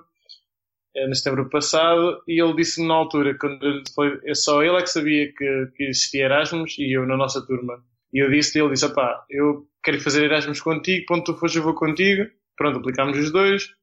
[0.95, 4.81] eh, no setembro passado, e ele disse-me na altura, quando foi, é só ele é
[4.81, 7.83] que sabia que, que existia Erasmus e eu na nossa turma.
[8.13, 11.63] E eu disse ele disse, opá, eu quero fazer Erasmus contigo, quando tu fores eu
[11.63, 12.29] vou contigo.
[12.55, 13.73] Pronto, aplicámos os dois.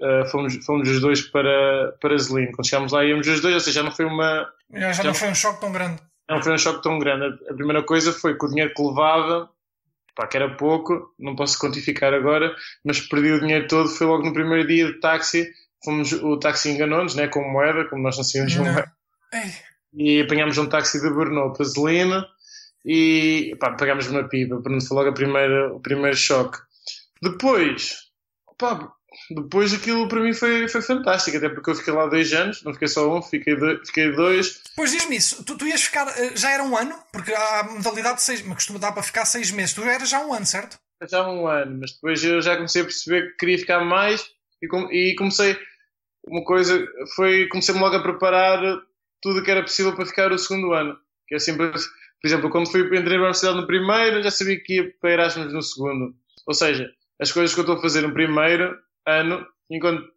[0.00, 2.52] Uh, fomos, fomos os dois para, para Zelino.
[2.52, 4.50] Quando chegámos lá íamos os dois, ou seja, já não foi uma...
[4.72, 7.38] Já, já não foi um choque tão grande não foi um choque tão grande.
[7.48, 9.50] A primeira coisa foi que o dinheiro que levava,
[10.14, 14.24] pá, que era pouco, não posso quantificar agora, mas perdi o dinheiro todo, foi logo
[14.24, 15.50] no primeiro dia de táxi.
[15.84, 18.92] Fomos, o táxi enganou-nos, né, com moeda, como nós não sabíamos moeda.
[19.92, 22.24] E apanhámos um táxi de Brno para Zelina
[22.84, 24.60] e pá, pagámos uma pipa.
[24.62, 26.58] Pronto, foi logo a primeira, o primeiro choque.
[27.20, 27.96] Depois,
[28.56, 28.92] pá,
[29.30, 32.72] depois aquilo para mim foi, foi fantástico, até porque eu fiquei lá dois anos, não
[32.72, 33.80] fiquei só um, fiquei dois.
[33.86, 34.62] Fiquei dois.
[34.76, 37.64] Pois diz-me isso, tu, tu ias ficar, eh, já era um ano, porque há a
[37.64, 40.46] modalidade de seis, mas costuma dar para ficar seis meses, tu eras já um ano,
[40.46, 40.78] certo?
[41.08, 44.24] Já um ano, mas depois eu já comecei a perceber que queria ficar mais
[44.62, 45.58] e, com, e comecei,
[46.26, 48.60] uma coisa, foi, comecei-me logo a preparar
[49.20, 50.96] tudo o que era possível para ficar o segundo ano,
[51.26, 54.74] que é sempre, por exemplo, quando fui, entrei na universidade no primeiro, já sabia que
[54.76, 56.14] ia para Erasmus no segundo,
[56.46, 60.10] ou seja, as coisas que eu estou a fazer no primeiro ano, enquanto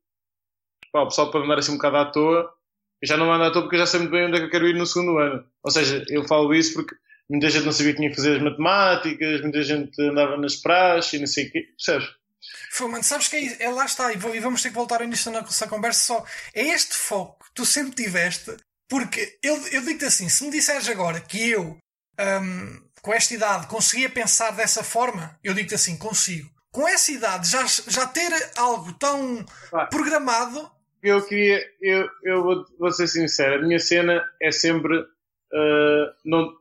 [0.91, 2.53] pá, o pessoal pode andar assim um bocado à toa,
[3.01, 4.45] eu já não ando à toa porque eu já sei muito bem onde é que
[4.45, 5.45] eu quero ir no segundo ano.
[5.63, 6.95] Ou seja, eu falo isso porque
[7.29, 11.13] muita gente não sabia que tinha que fazer as matemáticas, muita gente andava nas praxes
[11.13, 12.09] e não sei o quê, percebes?
[12.71, 15.31] Foi, mano, sabes que é, é lá está, e, vamos ter que voltar a isto
[15.31, 16.25] na nossa conversa só.
[16.53, 18.55] É este foco que tu sempre tiveste,
[18.87, 21.77] porque eu, eu digo-te assim: se me disseres agora que eu,
[22.19, 27.49] um, com esta idade, conseguia pensar dessa forma, eu digo-te assim: consigo com essa idade,
[27.49, 30.69] já, já ter algo tão ah, programado.
[31.03, 34.97] Eu queria, eu, eu vou, vou, ser sincero, a minha cena é sempre.
[34.97, 36.51] Uh, não...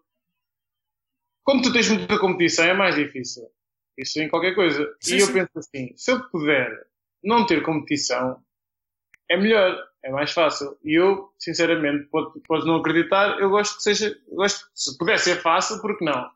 [1.42, 3.48] Como tu tens muita competição, é mais difícil.
[3.96, 4.94] Isso em qualquer coisa.
[5.00, 5.32] Sim, e eu sim.
[5.32, 6.86] penso assim: se eu puder
[7.24, 8.42] não ter competição,
[9.30, 10.76] é melhor, é mais fácil.
[10.84, 12.08] E eu, sinceramente,
[12.46, 14.14] podes não acreditar, eu gosto que seja.
[14.28, 16.30] Gosto, se puder ser fácil, porque não?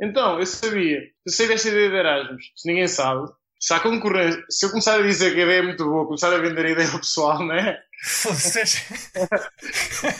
[0.00, 1.00] Então, eu sabia.
[1.24, 2.52] Eu sei desta ideia de Erasmus.
[2.56, 3.30] Se ninguém sabe,
[3.64, 6.32] se há concorrência, se eu começar a dizer que a ideia é muito boa, começar
[6.34, 7.82] a vender a ideia ao pessoal, não é?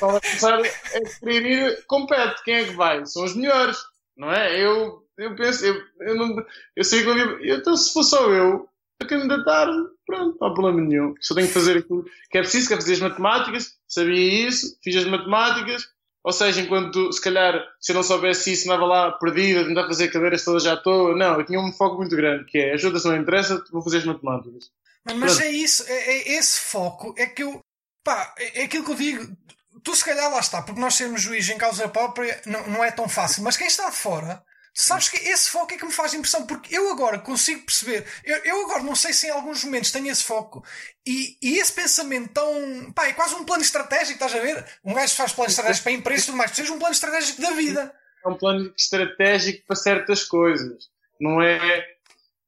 [0.01, 2.43] começar a querer ir, compete.
[2.43, 3.05] Quem é que vai?
[3.05, 3.77] São os melhores,
[4.17, 4.59] não é?
[4.59, 6.43] Eu, eu penso, eu, eu, não,
[6.75, 8.67] eu sei que eu, então se for só eu
[9.03, 9.67] a candidatar,
[10.07, 11.15] pronto, não há problema nenhum.
[11.21, 14.79] Só tenho que fazer aquilo que é preciso, que é fazer as matemáticas, sabia isso,
[14.83, 15.87] fiz as matemáticas,
[16.25, 20.09] ou seja, enquanto se calhar se eu não soubesse isso, andava lá perdida, tentar fazer
[20.09, 21.15] cadeiras todas já à toa.
[21.15, 23.99] Não, eu tinha um foco muito grande, que é ajuda se não interessa, vou fazer
[23.99, 24.71] as matemáticas.
[25.17, 27.61] Mas, é isso, é, é, esse foco, é que eu.
[28.03, 29.37] Pá, é, é aquilo que eu digo.
[29.83, 32.91] Tu se calhar lá está, porque nós sermos juiz em causa própria não, não é
[32.91, 34.43] tão fácil, mas quem está de fora
[34.77, 38.37] Sabes que esse foco é que me faz impressão, porque eu agora consigo perceber, eu,
[38.39, 40.65] eu agora não sei se em alguns momentos tenho esse foco
[41.07, 42.93] e, e esse pensamento tão.
[42.93, 44.65] pá, é quase um plano estratégico, estás a ver?
[44.85, 47.41] Um gajo faz plano estratégico para a empresa e tudo mais, tu um plano estratégico
[47.41, 47.95] da vida.
[48.25, 50.89] É um plano estratégico para certas coisas.
[51.21, 51.87] Não é.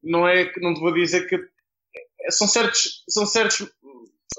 [0.03, 0.51] Não é.
[0.57, 1.39] Não te vou dizer que.
[2.31, 3.71] São certos, são certos,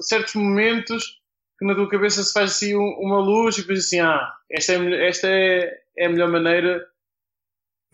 [0.01, 1.21] certos momentos
[1.57, 5.07] que na tua cabeça se faz assim uma luz e depois assim, ah, esta é,
[5.07, 6.85] esta é, é a melhor maneira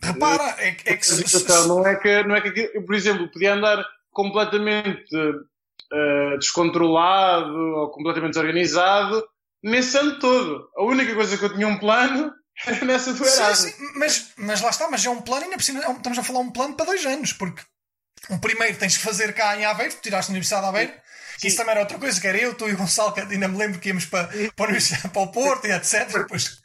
[0.02, 3.54] Repara, é, é que se, não é que, não é que eu, por exemplo, podia
[3.54, 9.24] andar completamente uh, descontrolado ou completamente desorganizado
[9.62, 10.68] nesse ano todo.
[10.76, 12.32] A única coisa que eu tinha um plano
[12.66, 13.58] era nessa do Erasmus.
[13.58, 16.18] Sim, sim, mas, mas lá está, mas é um plano, ainda por cima, é estamos
[16.18, 17.62] a falar um plano para dois anos, porque
[18.30, 20.92] o primeiro tens que fazer cá em Aveiro, tiraste a Universidade de Aveiro,
[21.40, 23.48] que isso também era outra coisa, que era eu, tu e o Gonçalo, que ainda
[23.48, 26.08] me lembro que íamos para, para, a para o Porto e etc.
[26.12, 26.62] Depois...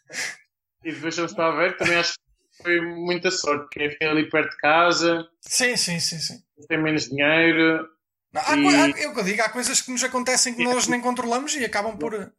[0.83, 2.28] E depois fomos para Aveiro, também acho que
[2.61, 5.27] foi muita sorte, porque é ali perto de casa.
[5.41, 6.39] Sim, sim, sim, sim.
[6.67, 7.87] Tem menos dinheiro.
[8.33, 9.03] Não, há, e...
[9.03, 12.31] eu digo, há coisas que nos acontecem que nós nem controlamos e acabam por.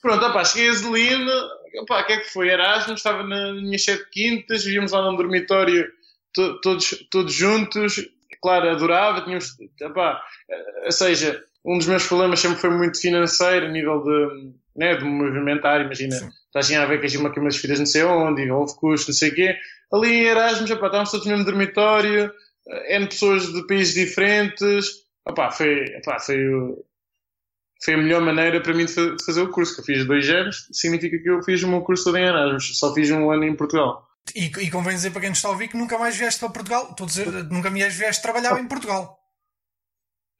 [0.00, 1.32] Pronto, opá, cheguei a Zelina,
[1.82, 2.48] opá, o que é que foi?
[2.48, 5.90] Erasmus, estava na minha sete quintas, vivíamos lá num dormitório
[6.32, 7.96] to, todos, todos juntos,
[8.40, 10.22] claro, adorava, tínhamos, opá,
[10.84, 15.04] ou seja, um dos meus problemas sempre foi muito financeiro, a nível de, né, de
[15.04, 16.14] movimentar, imagina.
[16.14, 19.08] Sim estás a ver que havia uma câmara de filhas não sei onde, houve custos,
[19.08, 19.56] não sei o quê.
[19.92, 22.32] Ali em Erasmus, opa, estávamos todos no mesmo dormitório,
[22.88, 24.86] N pessoas de países diferentes.
[25.26, 26.38] Opa, foi, opa, foi,
[27.84, 28.92] foi a melhor maneira para mim de
[29.24, 32.04] fazer o curso, que eu fiz dois anos, significa que eu fiz o meu curso
[32.04, 34.06] todo em Erasmus, só fiz um ano em Portugal.
[34.34, 36.50] E, e convém dizer para quem nos está a ouvir que nunca mais vieste para
[36.50, 39.20] Portugal, estou a dizer, nunca mais vieste trabalhar em Portugal.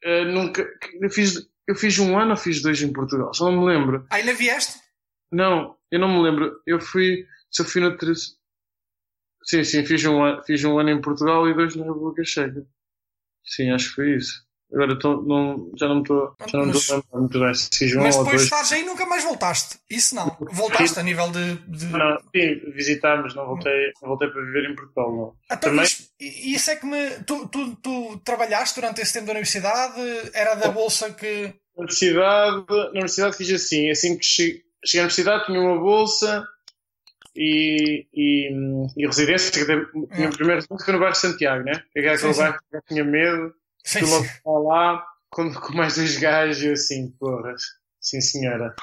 [0.05, 0.67] Uh, nunca,
[1.01, 4.05] eu fiz, eu fiz um ano ou fiz dois em Portugal, só não me lembro.
[4.09, 4.79] Ah, ainda vieste?
[5.31, 6.61] Não, eu não me lembro.
[6.65, 7.25] Eu fui.
[7.51, 8.37] Se eu fui no terceiro.
[9.43, 12.65] Sim, sim, fiz um, ano, fiz um ano em Portugal e dois na República Checa.
[13.45, 14.45] Sim, acho que foi isso.
[14.73, 17.53] Agora tô, não, já não me estou já não estou a muito bem.
[17.55, 19.79] Fiz um mas depois de estares aí nunca mais voltaste.
[19.89, 20.35] Isso não.
[20.51, 21.55] Voltaste a nível de.
[21.65, 21.85] de...
[21.85, 25.15] Não, sim, visitámos, não voltei, não voltei para viver em Portugal.
[25.15, 25.33] Não.
[25.45, 25.85] Então, Também...
[25.85, 27.11] isso, isso é que me.
[27.25, 30.01] Tu, tu, tu trabalhaste durante esse tempo da universidade?
[30.33, 31.53] Era da bolsa que.
[31.77, 36.47] Na universidade, na universidade fiz assim, assim que cheguei cheguei à universidade, tinha uma bolsa
[37.35, 38.51] e, e,
[38.97, 39.51] e residência.
[39.51, 41.83] Tinha o primeiro foi no bairro de Santiago, né?
[41.93, 44.09] Peguei aquele sim, bairro que tinha medo, sim, fui
[44.45, 47.53] logo lá com, com mais dois gajos e assim, porra,
[47.99, 48.73] sim senhora.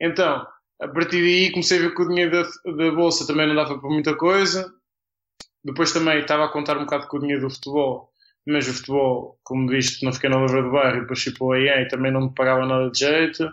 [0.00, 0.46] Então,
[0.80, 3.78] a partir daí comecei a ver que o dinheiro da, da bolsa também não dava
[3.78, 4.72] para muita coisa.
[5.64, 8.10] Depois também estava a contar um bocado com o dinheiro do futebol,
[8.44, 11.46] mas o futebol, como visto, não fiquei na Lavra do Bairro e depois fui para
[11.46, 13.48] o EA e também não me pagava nada de jeito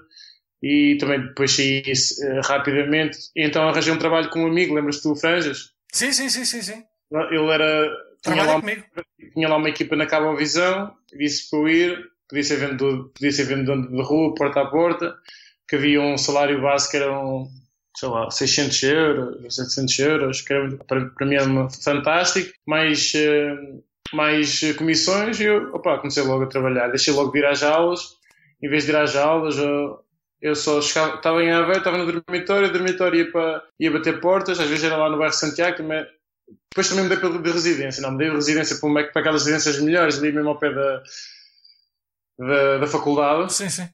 [0.62, 3.18] e também depois saí uh, rapidamente.
[3.36, 5.72] E então arranjei um trabalho com um amigo, lembras-te do Franjas?
[5.92, 6.84] Sim, sim, sim, sim, sim.
[7.12, 7.90] Ele era.
[8.22, 8.84] Tinha lá, comigo.
[9.34, 13.32] tinha lá uma equipa na Cabo Visão, disse para eu ir, podia ser vendedor, podia
[13.32, 15.16] ser vendedor de rua, porta a porta,
[15.68, 17.50] que havia um salário básico que era um,
[17.96, 23.84] sei lá, 600 euros, 700 euros, que era para, para mim era fantástico, mais, uh,
[24.14, 28.02] mais comissões e eu, opa, comecei logo a trabalhar, deixei logo de ir às aulas,
[28.62, 30.00] em vez de ir às aulas, eu,
[30.42, 34.20] eu só chegava, estava em Aveiro, estava no dormitório, o dormitório ia, para, ia bater
[34.22, 36.06] portas, às vezes era lá no bairro Santiago, também,
[36.72, 39.80] depois também mudei para de residência, não, mudei de residência para, uma, para aquelas residências
[39.82, 41.04] melhores, ali mesmo ao pé da,
[42.38, 43.54] da, da faculdade.
[43.54, 43.90] Sim, sim.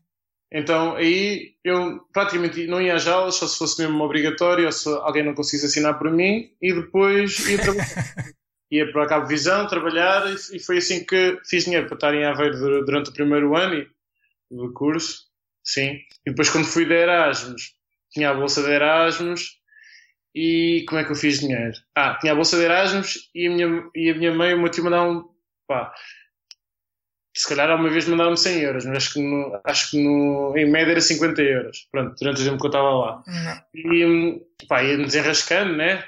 [0.51, 4.87] Então aí eu praticamente não ia às aulas, só se fosse mesmo obrigatório, ou se
[4.87, 7.85] alguém não conseguisse assinar por mim, e depois ia trabalhar.
[8.71, 12.25] ia para a Cabo Visão trabalhar, e foi assim que fiz dinheiro para estar em
[12.25, 13.85] Aveiro durante o primeiro ano
[14.49, 15.25] do curso.
[15.65, 15.99] Sim.
[16.25, 17.73] E depois quando fui de Erasmus,
[18.11, 19.59] tinha a bolsa de Erasmus
[20.33, 21.73] e como é que eu fiz dinheiro?
[21.95, 24.59] Ah, tinha a bolsa de Erasmus e a minha, e a minha mãe e o
[24.59, 25.29] meu tio mandaram,
[25.67, 25.93] pá,
[27.35, 30.69] se calhar uma vez mandaram-me 100 euros, mas acho que, no, acho que no, em
[30.69, 33.23] média era 50 euros, pronto, durante o tempo que eu estava lá.
[33.73, 36.03] E, pá, ia-me desenrascando, né?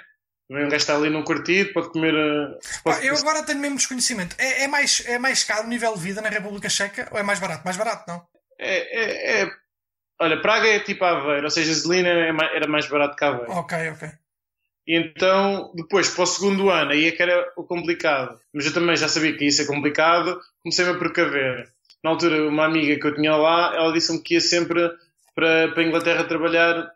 [0.48, 2.14] Também um gajo está ali num quartido, pode comer.
[2.14, 3.06] Eh, pode...
[3.06, 4.34] eu agora tenho mesmo desconhecimento.
[4.40, 7.24] É, é, mais, é mais caro o nível de vida na República Checa ou é
[7.24, 7.66] mais barato?
[7.66, 8.26] Mais barato, não?
[8.60, 9.52] É, é, é,
[10.20, 13.52] olha, Praga é tipo Aveiro, ou seja, Zelina é era mais barato que Aveiro.
[13.52, 14.10] Ok, ok.
[14.88, 18.40] E então, depois, para o segundo ano, aí é que era o complicado.
[18.54, 21.70] Mas eu também já sabia que ia ser complicado, comecei-me a precaver.
[22.02, 24.90] Na altura, uma amiga que eu tinha lá, ela disse-me que ia sempre
[25.36, 26.90] para, para a Inglaterra trabalhar.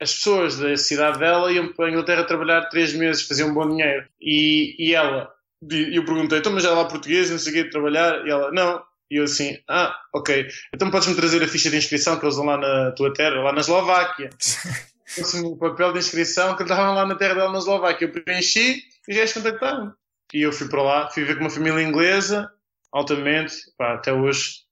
[0.00, 3.68] As pessoas da cidade dela iam para a Inglaterra trabalhar três meses, faziam um bom
[3.68, 4.06] dinheiro.
[4.20, 5.32] E, e ela,
[5.68, 8.24] eu perguntei, então, mas já lá português, não sei o quê, trabalhar?
[8.24, 8.80] E ela, não,
[9.10, 10.48] e eu assim, ah, ok.
[10.74, 13.52] Então podes-me trazer a ficha de inscrição que eles dão lá na tua terra, lá
[13.52, 14.30] na Eslováquia.
[15.20, 18.06] assim, um papel de inscrição que estavam lá na terra dela na Eslováquia.
[18.06, 19.92] Eu preenchi e já eles contactaram.
[20.34, 22.50] E eu fui para lá, fui ver com uma família inglesa,
[22.92, 24.66] altamente, pá, até hoje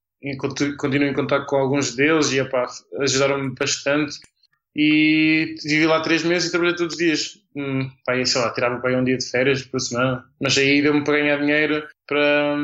[0.78, 2.40] continuo em contato com alguns deles e
[3.00, 4.18] ajudaram-me bastante.
[4.76, 7.38] E vivi lá três meses e trabalhei todos os dias.
[7.54, 10.24] Hum, pá, sei lá, tirava para aí um dia de férias por semana.
[10.40, 12.56] Mas aí deu-me para ganhar dinheiro para,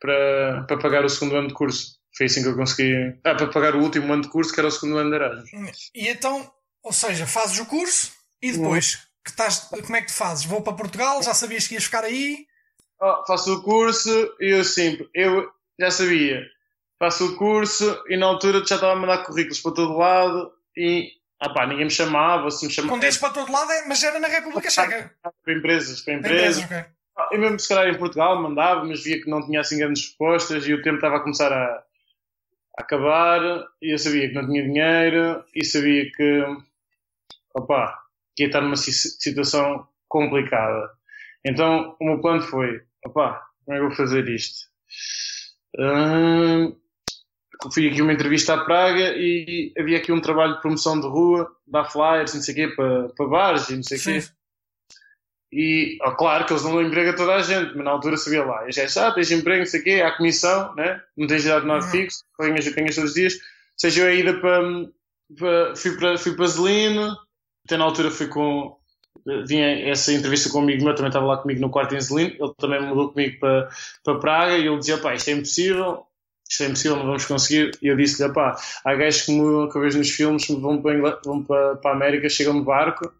[0.00, 2.00] para, para pagar o segundo ano de curso.
[2.16, 2.92] Foi assim que eu consegui.
[3.24, 5.90] Ah, para pagar o último ano de curso, que era o segundo ano de Erasmus.
[5.94, 6.50] E então,
[6.82, 9.06] ou seja, fazes o curso e depois, hum.
[9.24, 10.44] que estás, como é que tu fazes?
[10.44, 12.46] Vou para Portugal, já sabias que ias ficar aí?
[13.00, 14.10] Oh, faço o curso
[14.40, 16.42] e eu sempre, eu já sabia.
[16.98, 21.12] Faço o curso e na altura já estava a mandar currículos para todo lado e
[21.40, 22.98] ah pá, ninguém me chamava, se me chamava.
[22.98, 25.14] Quando para todo lado, é, mas era na República Checa.
[25.22, 26.58] Para empresas, para empresas.
[26.58, 26.99] Para empresas okay.
[27.30, 30.66] Eu mesmo se calhar em Portugal mandava, mas via que não tinha assim grandes respostas
[30.66, 31.82] e o tempo estava a começar a,
[32.78, 33.40] a acabar
[33.82, 36.44] e eu sabia que não tinha dinheiro e sabia que,
[37.54, 37.98] opá,
[38.36, 40.90] que ia estar numa situação complicada.
[41.44, 44.68] Então o meu plano foi, opá, como é que eu vou fazer isto?
[45.76, 46.76] Uh,
[47.72, 51.50] fui aqui uma entrevista à Praga e havia aqui um trabalho de promoção de rua,
[51.66, 54.22] dar flyers, não sei o quê, para, para bares e não sei o quê.
[55.52, 58.16] E, oh, claro que eles não dão emprego a toda a gente, mas na altura
[58.16, 58.68] sabia lá.
[58.68, 61.00] E já ah, tens emprego, não sei o quê, há comissão, né?
[61.16, 61.90] não tens idade nada uhum.
[61.90, 63.34] fixo, ganhas, ganhas todos os dias.
[63.76, 64.62] Seja eu a ida para,
[65.36, 67.16] para, fui para, fui para Zelino,
[67.64, 68.76] até na altura fui com,
[69.46, 72.36] vinha essa entrevista com um amigo meu, também estava lá comigo no quarto em Zelino,
[72.38, 73.68] ele também mudou comigo para,
[74.04, 76.06] para Praga e ele dizia, pá, isto é impossível,
[76.48, 77.72] isto é impossível, não vamos conseguir.
[77.82, 81.20] E eu disse-lhe, pá, há gajos que mudam, que eu vejo nos filmes, vão para,
[81.24, 83.12] vão para, para a América, chegam no barco,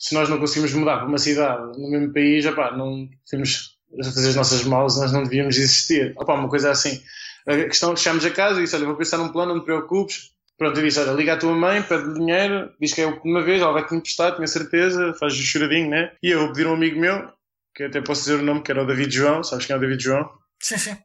[0.00, 4.04] se nós não conseguimos mudar para uma cidade no mesmo país, pá, não temos a
[4.04, 6.14] fazer as nossas malas, nós não devíamos existir.
[6.16, 7.00] Opá, uma coisa assim.
[7.46, 10.30] A questão, chegámos a casa e disse, olha, vou pensar num plano, não te preocupes,
[10.60, 13.40] Pronto, eu disse, olha, liga à tua mãe, pede dinheiro, diz que é a última
[13.42, 16.12] vez, ela vai-te emprestar, tenho certeza, faz o choradinho, né?
[16.22, 17.32] E eu vou pedir a um amigo meu,
[17.74, 19.80] que até posso dizer o nome, que era o David João, sabes quem é o
[19.80, 20.30] David João?
[20.60, 20.96] Sim, sim.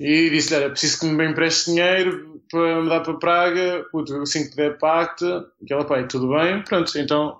[0.00, 4.50] E disse-lhe, olha, preciso que me empreste dinheiro para mudar para Praga, puto, assim que
[4.52, 7.38] puder pacto, e ela, pai, tudo bem, pronto, então,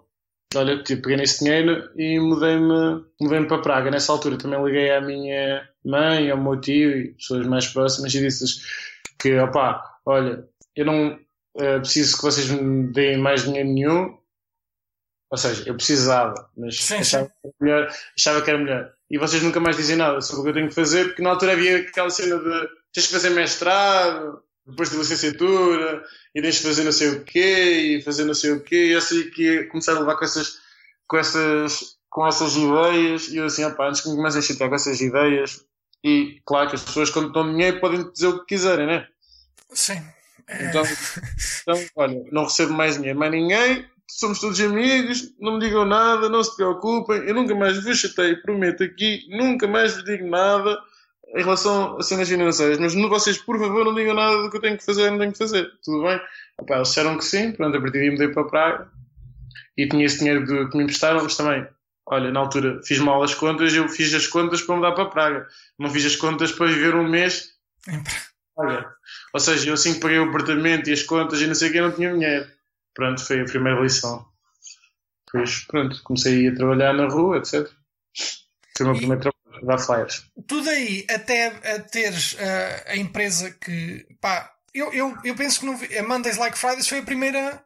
[0.54, 3.90] olha, tipo, peguei nesse dinheiro e mudei-me mudei para Praga.
[3.90, 8.20] Nessa altura também liguei à minha mãe, ao meu tio e pessoas mais próximas e
[8.20, 8.62] disse-lhes
[9.18, 11.14] que, opá, olha, eu não,
[11.56, 14.18] uh, preciso que vocês me deem mais dinheiro nenhum.
[15.30, 17.50] Ou seja, eu precisava, mas sim, achava, sim.
[17.58, 17.88] Que melhor,
[18.18, 18.92] achava que era melhor.
[19.10, 21.30] E vocês nunca mais dizem nada sobre o que eu tenho que fazer, porque na
[21.30, 26.64] altura havia aquela cena de tens que fazer mestrado, depois de licenciatura, e tens que
[26.64, 29.42] fazer não sei o quê, e fazer não sei o quê, e eu sei que
[29.42, 30.58] ia começar a levar com essas,
[31.08, 34.68] com essas, com essas ideias, e eu assim, opá, antes que me comecem a chatear
[34.68, 35.64] com essas ideias,
[36.04, 39.06] e claro que as pessoas quando dão dinheiro podem dizer o que quiserem, né?
[39.70, 40.02] Sim.
[40.48, 40.82] Então,
[41.62, 46.28] então, olha, não recebo mais dinheiro, mais ninguém, somos todos amigos, não me digam nada,
[46.28, 50.78] não se preocupem, eu nunca mais vos chatei, prometo aqui, nunca mais vos digo nada
[51.34, 54.60] em relação a cenas financeiras, mas vocês, por favor, não digam nada do que eu
[54.60, 56.20] tenho que fazer, não tenho que fazer, tudo bem?
[56.58, 58.88] Opa, eles disseram que sim, pronto, a partir daí mudei para a praia
[59.76, 61.66] e tinha esse dinheiro de, que me emprestaram, mas também,
[62.06, 65.08] olha, na altura fiz mal as contas, eu fiz as contas para mudar para a
[65.08, 67.52] Praga, não fiz as contas para viver um mês.
[68.56, 68.86] Olha,
[69.32, 71.72] ou seja, eu assim que paguei o apartamento e as contas e não sei o
[71.72, 72.46] que, não tinha dinheiro.
[72.94, 74.26] Pronto, foi a primeira lição.
[75.26, 77.66] Depois, pronto, comecei a trabalhar na rua, etc.
[78.76, 80.26] Foi o meu primeiro trabalho, dar flyers.
[80.46, 85.66] Tudo aí, até a teres uh, a empresa que, pá, eu, eu, eu penso que
[85.66, 87.64] não vi, a Mondays Like Fridays foi a primeira...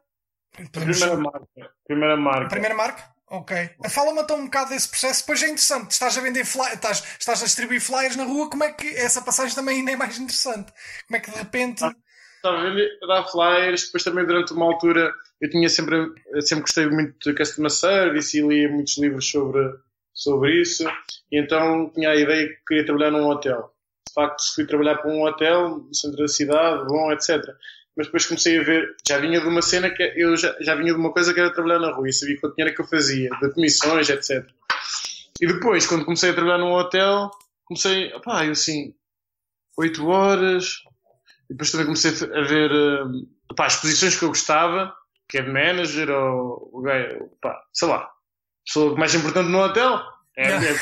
[0.57, 1.47] A primeira marca.
[1.85, 2.45] Primeira marca.
[2.45, 3.03] A primeira marca?
[3.29, 3.69] Ok.
[3.89, 5.91] Fala-me então um bocado desse processo, depois é interessante.
[5.91, 9.21] Estás a vender flyers, estás, estás a distribuir flyers na rua, como é que essa
[9.21, 10.71] passagem também ainda é mais interessante?
[11.05, 11.83] Como é que de repente.
[11.83, 11.93] Ah,
[12.37, 15.97] estava a vender, dar flyers, depois também durante uma altura eu tinha sempre,
[16.41, 19.61] sempre gostei muito de customer service e lia muitos livros sobre,
[20.17, 20.83] sobre isso,
[21.31, 23.71] e então tinha a ideia que queria trabalhar num hotel.
[24.07, 27.43] De facto, fui trabalhar para um hotel no centro da cidade, bom, etc
[27.97, 30.93] mas depois comecei a ver, já vinha de uma cena que eu já, já vinha
[30.93, 32.87] de uma coisa que era trabalhar na rua e sabia quanto dinheiro é que eu
[32.87, 34.47] fazia, de comissões, etc.
[35.41, 37.31] E depois, quando comecei a trabalhar num hotel,
[37.65, 38.93] comecei, pá, eu assim,
[39.75, 40.83] 8 horas,
[41.49, 42.71] e depois também comecei a ver,
[43.55, 44.93] pá, as posições que eu gostava,
[45.27, 46.83] que é de manager ou,
[47.41, 48.07] pá, sei lá,
[48.67, 50.03] pessoa mais importante no hotel,
[50.37, 50.75] é, é.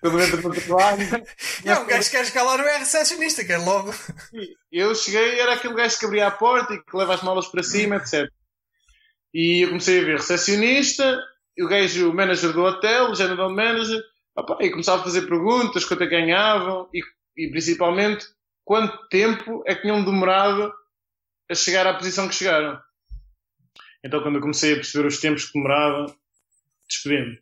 [0.00, 0.98] Quando entra no trabalho.
[1.64, 3.94] Não, o gajo que quer escalar não é recepcionista, quer logo.
[4.72, 7.62] Eu cheguei, era aquele gajo que abria a porta e que leva as malas para
[7.62, 8.28] cima, etc.
[9.32, 11.22] E eu comecei a ver recepcionista,
[11.60, 14.02] o gajo, o manager do hotel, o general manager,
[14.36, 17.00] opa, e começava a fazer perguntas, quanto é que ganhavam e,
[17.36, 18.26] e principalmente
[18.64, 20.72] quanto tempo é que tinham demorado
[21.48, 22.76] a chegar à posição que chegaram.
[24.04, 26.14] Então, quando eu comecei a perceber os tempos que demorava,
[26.86, 27.38] despedi-me.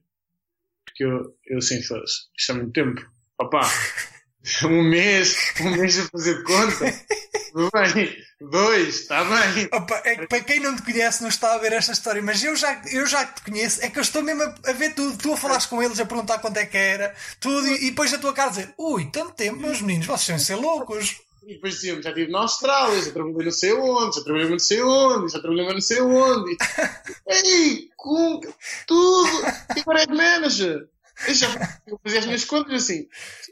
[0.85, 3.05] Porque eu, eu assim, fosse, isto é muito tempo.
[3.41, 3.69] Opá,
[4.65, 6.85] um mês, um mês a fazer de conta.
[7.55, 9.69] Bem, dois, está bem.
[9.73, 12.43] Opa, é que para quem não te conhece, não está a ver esta história, mas
[12.43, 15.19] eu já, eu já te conheço, é que eu estou mesmo a, a ver tudo.
[15.19, 18.15] Tu a falares com eles, a perguntar quanto é que era, tudo, e, e depois
[18.15, 21.21] a tua cara a dizer: Ui, tanto tempo, meus meninos, vocês vão ser loucos.
[21.45, 24.59] E depois diziam, já estive na Austrália, já trabalhei não sei onde, já trabalhei não
[24.59, 26.57] sei onde, já trabalhei não sei onde.
[27.27, 28.41] Ei, com
[28.87, 29.31] tudo!
[29.77, 30.89] E agora é manager.
[31.27, 31.49] Eu já
[32.05, 33.09] fazia as minhas contas assim,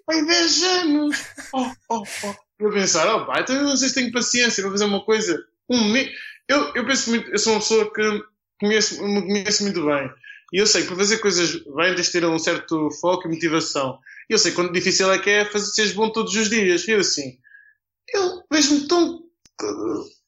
[0.06, 1.24] pai, 10 anos!
[1.52, 2.34] Oh, oh, oh.
[2.60, 5.42] Eu pensar, oh pá, então eu não sei se tenho paciência para fazer uma coisa.
[5.68, 6.10] Um mês.
[6.46, 8.22] Eu, eu penso muito, eu sou uma pessoa que
[8.60, 10.10] conheço, me conheço muito bem.
[10.52, 13.30] E eu sei que para fazer coisas bem tens de ter um certo foco e
[13.30, 13.98] motivação.
[14.28, 16.86] E eu sei quanto difícil é que é fazer seres bom todos os dias.
[16.86, 17.38] E eu assim,
[18.14, 19.22] eu vejo-me tão,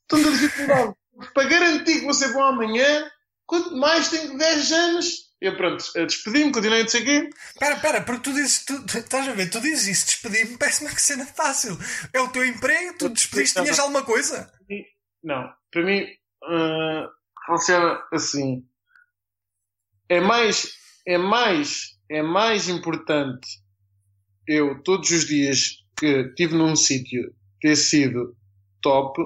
[0.09, 0.95] tão da dificuldade.
[1.35, 3.11] para garantir que vou ser bom amanhã,
[3.47, 7.29] quanto mais tenho 10 anos, eu pronto, despedi-me, continuei a dizer quê.
[7.53, 11.03] Espera, espera, porque tu dizes, tu, estás a ver, tu dizes isso, despedi-me, parece-me que
[11.03, 11.77] cena fácil.
[12.13, 14.53] É o teu emprego, tu despediste, tinhas alguma coisa?
[15.23, 16.05] Não, para mim
[16.45, 17.09] uh,
[17.45, 18.65] funciona assim.
[20.09, 20.75] É mais,
[21.07, 23.63] é mais, é mais importante
[24.47, 28.37] eu todos os dias que estive num sítio ter sido
[28.83, 29.23] top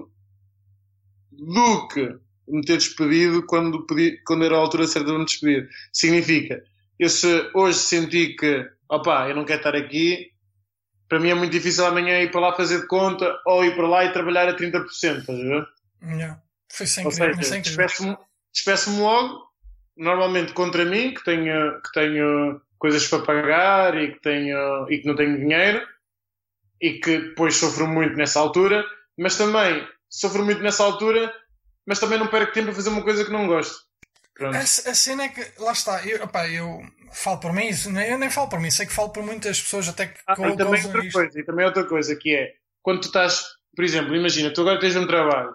[1.32, 2.14] do que
[2.46, 5.68] me ter despedido quando, pedi, quando era a altura certa de me despedir.
[5.92, 6.62] Significa,
[6.98, 10.30] eu se hoje senti que, opá, eu não quero estar aqui,
[11.08, 13.88] para mim é muito difícil amanhã ir para lá fazer de conta ou ir para
[13.88, 15.66] lá e trabalhar a 30%, estás a ver?
[16.02, 16.42] Yeah.
[16.70, 18.16] Foi sem querer, seja, despeço-me
[18.52, 19.46] despeço logo,
[19.96, 25.06] normalmente contra mim, que tenho, que tenho coisas para pagar e que, tenho, e que
[25.06, 25.86] não tenho dinheiro
[26.80, 28.84] e que depois sofro muito nessa altura,
[29.18, 31.32] mas também sofro muito nessa altura
[31.86, 33.86] mas também não perco tempo a fazer uma coisa que não gosto.
[34.40, 36.80] A, a, cena é que, lá está, eu, opa, eu
[37.12, 37.70] falo por mim,
[38.06, 40.20] eu nem falo por mim, sei que falo por muitas pessoas até que.
[40.26, 41.12] Ah, e, também outra isto.
[41.12, 42.52] coisa, e também outra coisa que é
[42.82, 43.42] quando tu estás,
[43.74, 45.54] por exemplo, imagina, tu agora tens um trabalho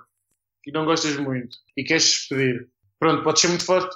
[0.65, 3.95] e não gostas muito e queres despedir, pronto, pode ser muito forte,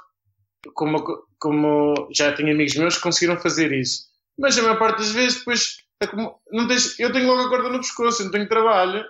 [0.75, 1.03] como,
[1.39, 4.03] como já tenho amigos meus que conseguiram fazer isso,
[4.37, 5.77] mas a maior parte das vezes depois
[6.51, 9.05] não tens, eu tenho logo a corda no pescoço, eu não tenho trabalho.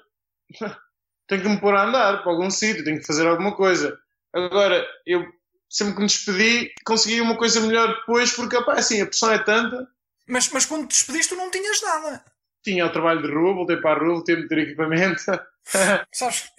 [1.27, 3.97] tenho que me pôr a andar para algum sítio, tenho que fazer alguma coisa.
[4.33, 5.25] Agora, eu
[5.69, 9.39] sempre que me despedi, consegui uma coisa melhor depois, porque opa, assim, a pressão é
[9.39, 9.88] tanta.
[10.27, 12.23] Mas, mas quando te despediste, tu não tinhas nada.
[12.66, 15.22] Tinha o trabalho de rua, voltei para a rua, voltei a meter equipamento.
[16.11, 16.51] Sabes,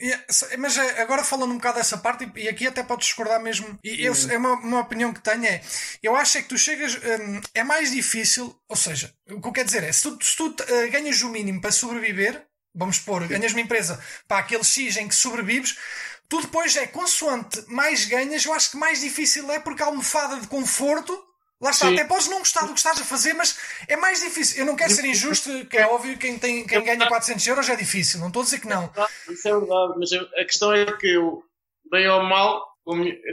[0.58, 4.04] mas é, agora falando um bocado dessa parte, e aqui até podes discordar mesmo, e
[4.04, 5.60] eu, é uma, uma opinião que tenho é,
[6.02, 9.52] eu acho é que tu chegas, hum, é mais difícil, ou seja, o que eu
[9.52, 13.26] quero dizer é, se tu, se tu uh, ganhas o mínimo para sobreviver, vamos supor,
[13.28, 15.78] ganhas uma empresa para aquele X em que sobrevives,
[16.28, 20.40] tu depois é consoante mais ganhas, eu acho que mais difícil é porque a almofada
[20.40, 21.24] de conforto.
[21.60, 21.94] Lá está, Sim.
[21.94, 24.58] até podes não gostar do que estás a fazer, mas é mais difícil.
[24.58, 27.76] Eu não quero ser injusto, que é óbvio, quem, tem, quem ganha 400 euros é
[27.76, 28.92] difícil, não estou a dizer que não.
[29.30, 31.42] Isso é verdade, mas a questão é que eu,
[31.90, 32.62] bem ou mal,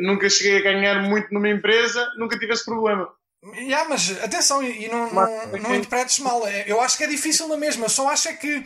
[0.02, 3.10] nunca cheguei a ganhar muito numa empresa, nunca tive esse problema.
[3.56, 6.48] Yeah, mas atenção, e não, não, não interpretes mal.
[6.48, 7.88] É, eu acho que é difícil na mesma.
[7.88, 8.64] Eu só acho é que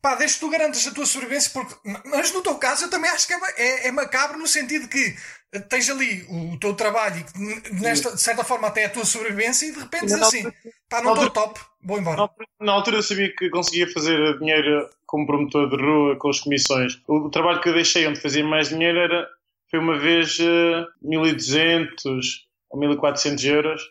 [0.00, 1.74] pá, desde que tu garantas a tua sobrevivência, porque,
[2.04, 5.16] mas no teu caso eu também acho que é, é, é macabro no sentido que
[5.60, 9.72] tens ali o teu trabalho e nesta, de certa forma até a tua sobrevivência e
[9.72, 10.50] de repente diz assim,
[10.88, 12.30] pá, não estou top, vou embora.
[12.58, 17.00] Na altura eu sabia que conseguia fazer dinheiro como promotor de rua com as comissões.
[17.06, 19.28] O trabalho que eu deixei onde fazia mais dinheiro era,
[19.70, 23.82] foi uma vez uh, 1200 ou 1400 euros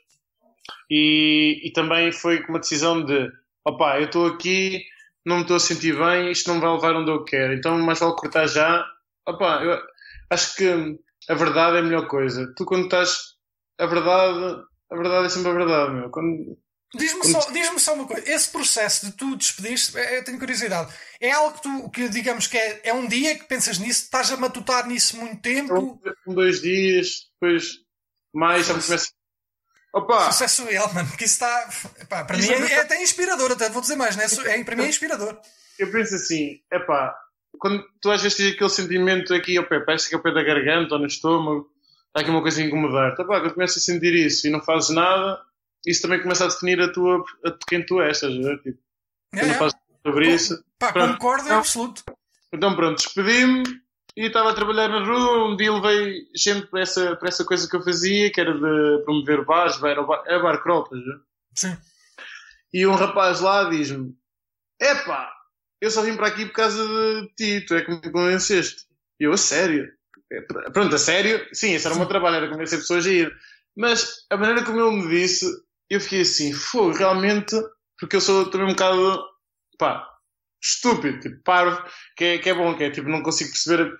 [0.89, 3.31] e, e também foi com uma decisão de
[3.63, 4.83] opá, eu estou aqui,
[5.23, 7.99] não me estou a sentir bem, isto não vai levar onde eu quero, então mais
[7.99, 8.83] vale cortar já.
[9.27, 9.79] Opá, eu
[10.31, 10.97] acho que
[11.29, 12.53] a verdade é a melhor coisa.
[12.55, 13.35] Tu quando estás
[13.79, 16.09] a verdade, a verdade é sempre a verdade, meu.
[16.09, 16.57] Quando,
[16.93, 20.93] Diz-me só, diz só uma coisa, esse processo de tu despediste, é, eu tenho curiosidade,
[21.21, 24.29] é algo que tu, que digamos que é, é um dia que pensas nisso, estás
[24.29, 26.01] a matutar nisso muito tempo?
[26.27, 27.77] Um, dois dias, depois
[28.33, 29.07] mais, já me começa
[29.93, 30.31] Opa.
[30.31, 31.09] Sucesso real, mano.
[31.09, 31.69] Porque isso está.
[32.07, 34.25] Pá, para isso mim é, é, até inspirador, até vou dizer mais, né?
[34.45, 35.37] É, para mim é inspirador.
[35.77, 37.13] Eu penso assim, é pá,
[37.59, 40.33] quando tu às vezes tens aquele sentimento aqui ao pé, parece que é o pé
[40.33, 41.69] da garganta ou no estômago,
[42.07, 43.15] está aqui uma coisa a incomodar.
[43.15, 45.41] Tá, pá, quando começas a sentir isso e não fazes nada,
[45.85, 48.61] isso também começa a definir a tua, a quem tu és, estás a ver?
[48.61, 48.79] Tipo,
[49.33, 49.57] é, não é.
[49.57, 50.63] fazes sobre isso.
[50.79, 51.13] Pá, pronto.
[51.13, 52.03] concordo em absoluto.
[52.53, 53.63] Então pronto, despedi-me
[54.15, 57.69] e estava a trabalhar na rua, um dia levei gente para essa, para essa coisa
[57.69, 60.89] que eu fazia, que era de promover bares, era bar, é bar crawl,
[61.55, 61.77] Sim.
[62.73, 64.15] E um rapaz lá diz-me:
[64.79, 65.31] Epá,
[65.81, 68.85] eu só vim para aqui por causa de ti, tu é que me convenceste.
[69.19, 69.91] E eu, a sério?
[70.71, 73.35] Pronto, a sério, sim, esse era o meu trabalho, era convencer pessoas a ir.
[73.75, 75.45] Mas a maneira como ele me disse,
[75.89, 77.55] eu fiquei assim, foi realmente,
[77.99, 79.23] porque eu sou também um bocado,
[79.77, 80.07] pá,
[80.61, 81.83] estúpido, tipo, parvo,
[82.15, 83.97] que é, que é bom, que é tipo, não consigo perceber,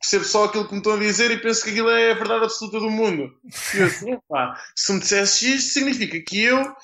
[0.00, 2.44] percebo só aquilo que me estão a dizer e penso que aquilo é a verdade
[2.44, 3.32] absoluta do mundo.
[3.74, 6.74] E eu assim, pá, se me dissesse isto, significa que eu,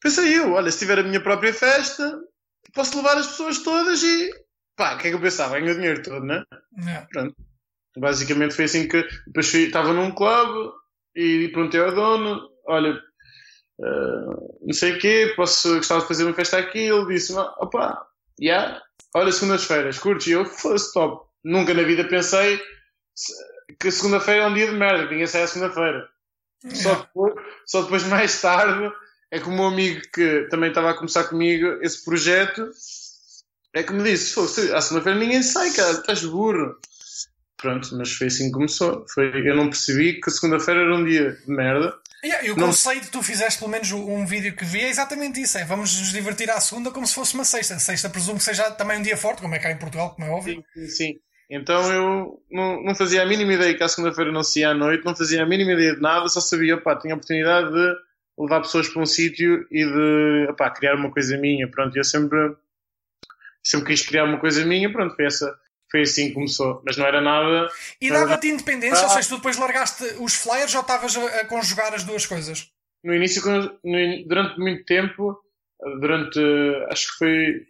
[0.00, 2.20] pensei eu, olha, se tiver a minha própria festa,
[2.72, 4.30] posso levar as pessoas todas e,
[4.76, 5.58] pá, o que é que eu pensava?
[5.58, 6.44] Ganho o dinheiro todo, né?
[6.78, 7.06] Yeah.
[7.12, 7.34] Pronto.
[7.96, 10.72] Basicamente foi assim que, depois estava num clube
[11.14, 13.00] e perguntei ao dono, olha,
[13.80, 16.80] Uh, não sei o quê, posso, gostava de fazer uma festa aqui.
[16.80, 18.06] Ele disse: opá,
[18.38, 18.80] yeah,
[19.14, 20.26] olha, segundas-feiras, curtes?
[20.26, 21.26] E eu, fosse top.
[21.42, 22.60] Nunca na vida pensei
[23.78, 26.06] que segunda-feira é um dia de merda, que ninguém sai à segunda-feira.
[26.74, 28.92] Só, depois, só depois, mais tarde,
[29.30, 32.70] é que o meu amigo que também estava a começar comigo esse projeto
[33.74, 34.38] é que me disse:
[34.72, 36.76] à segunda-feira ninguém sai, cara, estás burro.
[37.56, 39.04] Pronto, mas foi assim que começou.
[39.12, 42.66] Foi, eu não percebi que segunda-feira era um dia de merda Yeah, e o não...
[42.66, 45.98] conceito que tu fizeste, pelo menos um vídeo que vi, é exatamente isso: é vamos
[45.98, 47.74] nos divertir à segunda como se fosse uma sexta.
[47.74, 50.26] A sexta presumo que seja também um dia forte, como é cá em Portugal, como
[50.26, 50.62] é óbvio.
[50.74, 51.14] Sim, sim.
[51.48, 54.74] Então eu não, não fazia a mínima ideia que a segunda-feira não se ia à
[54.74, 57.94] noite, não fazia a mínima ideia de nada, só sabia, pá, tinha a oportunidade de
[58.40, 61.68] levar pessoas para um sítio e de pá, criar uma coisa minha.
[61.68, 62.56] Pronto, eu sempre,
[63.62, 65.54] sempre quis criar uma coisa minha, pronto, foi essa,
[65.90, 67.68] foi assim que começou, mas não era nada.
[68.00, 69.08] E dava-te independência, ah.
[69.08, 72.70] ou seja, tu depois largaste os flyers ou estavas a, a, conjugar as duas coisas?
[73.04, 73.42] No início,
[74.26, 75.38] durante muito tempo,
[76.00, 76.38] durante
[76.90, 77.66] acho que foi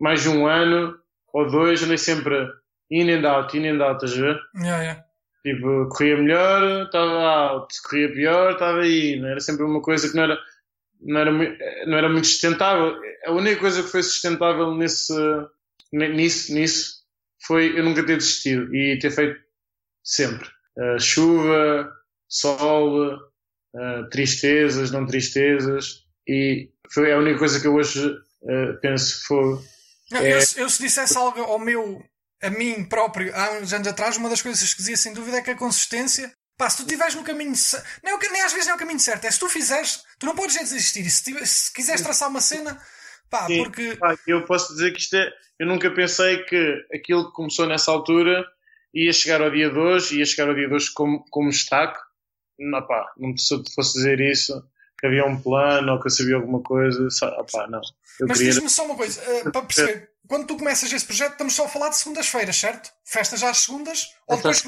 [0.00, 0.98] mais de um ano
[1.32, 2.48] ou dois, andei sempre
[2.90, 4.40] in and out, in and out, estás a ver?
[4.56, 5.09] Yeah, yeah.
[5.42, 10.14] Tipo, corria melhor, estava out, corria pior, estava aí, não era sempre uma coisa que
[10.14, 10.38] não era,
[11.00, 11.32] não era,
[11.86, 12.94] não era muito sustentável.
[13.24, 15.14] A única coisa que foi sustentável nesse
[15.92, 17.00] nisso, nisso
[17.46, 19.40] foi eu nunca ter desistido e ter feito
[20.04, 20.48] sempre.
[20.76, 21.90] Uh, chuva,
[22.28, 29.24] sol, uh, tristezas, não tristezas, e foi a única coisa que eu hoje uh, penso
[29.26, 29.58] foi.
[30.10, 30.32] Não, é...
[30.32, 32.02] eu, eu, se dissesse algo ao meu,
[32.42, 35.42] a mim próprio, há uns anos atrás, uma das coisas que dizia sem dúvida é
[35.42, 36.32] que a consistência.
[36.56, 37.54] Pá, se tu estiveres no caminho.
[38.02, 40.34] Nem, nem às vezes não é o caminho certo, é se tu fizeres, tu não
[40.34, 41.00] podes desistir.
[41.00, 42.78] E se, se quiseres traçar uma cena,
[43.30, 43.96] Pá, Sim, porque.
[44.26, 45.32] Eu posso dizer que isto é.
[45.58, 48.44] Eu nunca pensei que aquilo que começou nessa altura
[48.92, 51.98] ia chegar ao dia de hoje, ia chegar ao dia de hoje como, como destaque.
[52.58, 54.62] Não, pá, não se eu fosse dizer isso,
[54.98, 57.08] que havia um plano ou que eu sabia alguma coisa.
[57.10, 57.80] Só, pá, não.
[58.18, 58.52] Eu Mas queria...
[58.52, 61.68] diz-me só uma coisa, uh, para perceber, quando tu começas esse projeto, estamos só a
[61.68, 62.88] falar de segundas-feiras, certo?
[63.04, 64.14] Festas às segundas?
[64.28, 64.62] Ou depois.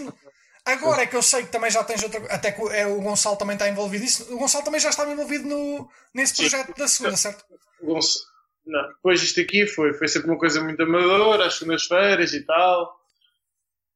[0.65, 2.21] Agora é que eu sei que também já tens outra.
[2.35, 4.35] Até que é, o Gonçalo também está envolvido nisso.
[4.35, 6.75] O Gonçalo também já estava envolvido no, nesse projeto Sim.
[6.77, 7.45] da segunda, certo?
[7.81, 8.33] Gonçalo
[8.67, 13.01] não, depois isto aqui foi, foi sempre uma coisa muito amadora, às segundas-feiras e tal.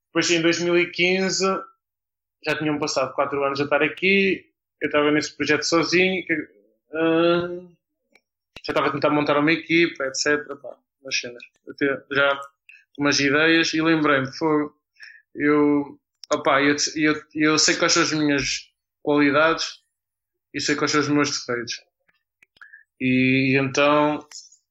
[0.09, 1.45] Depois em 2015
[2.45, 4.47] já tinham passado 4 anos a estar aqui,
[4.81, 7.69] eu estava nesse projeto sozinho, que, uh,
[8.65, 10.47] já estava a tentar montar uma equipa, etc.
[10.63, 10.77] Pá,
[11.07, 11.43] umas cenas.
[12.11, 12.41] já
[12.99, 14.69] umas ideias e lembrei-me, foi,
[15.35, 15.99] eu,
[16.33, 18.71] opá, eu, eu, eu sei quais são as minhas
[19.03, 19.83] qualidades
[20.53, 21.81] e sei quais são os meus defeitos.
[23.01, 24.27] E então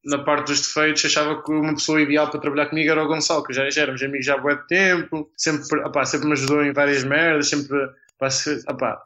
[0.06, 3.44] na parte dos defeitos, achava que uma pessoa ideal para trabalhar comigo era o Gonçalo,
[3.44, 5.66] que já, já éramos amigos já há muito tempo, sempre,
[6.06, 7.76] sempre me ajudou em várias merdas, sempre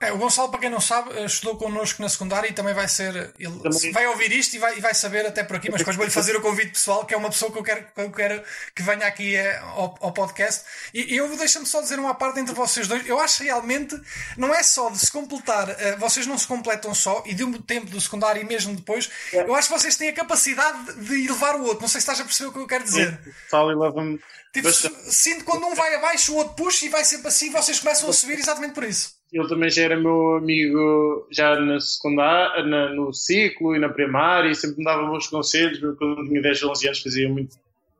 [0.01, 2.87] é, o Gonçalo, para quem não sabe, eh, estudou connosco na secundária e também vai
[2.87, 3.33] ser.
[3.39, 3.91] Ele também...
[3.91, 6.35] vai ouvir isto e vai, e vai saber até por aqui, mas depois vou-lhe fazer
[6.35, 8.43] o convite pessoal, que é uma pessoa que eu quero que, eu quero
[8.75, 10.63] que venha aqui é, ao, ao, podcast.
[10.93, 13.05] E eu deixa-me só dizer uma parte entre vocês dois.
[13.07, 13.99] Eu acho realmente,
[14.37, 17.87] não é só de se completar, vocês não se completam só, e de um tempo
[17.87, 19.41] do secundário e mesmo depois, é.
[19.41, 21.81] eu acho que vocês têm a capacidade de elevar o outro.
[21.81, 23.19] Não sei se estás a perceber o que eu quero dizer.
[23.49, 24.19] Fala e leva-me
[24.51, 24.71] Tipo,
[25.11, 28.13] sinto quando um vai abaixo, o outro puxa e vai sempre assim, vocês começam a
[28.13, 29.08] subir exatamente por isso.
[29.31, 34.49] Ele também já era meu amigo já na secundária, na, no ciclo e na primária,
[34.49, 35.79] e sempre me dava bons conselhos.
[35.97, 37.55] Quando tinha 10, 11 anos fazia muito,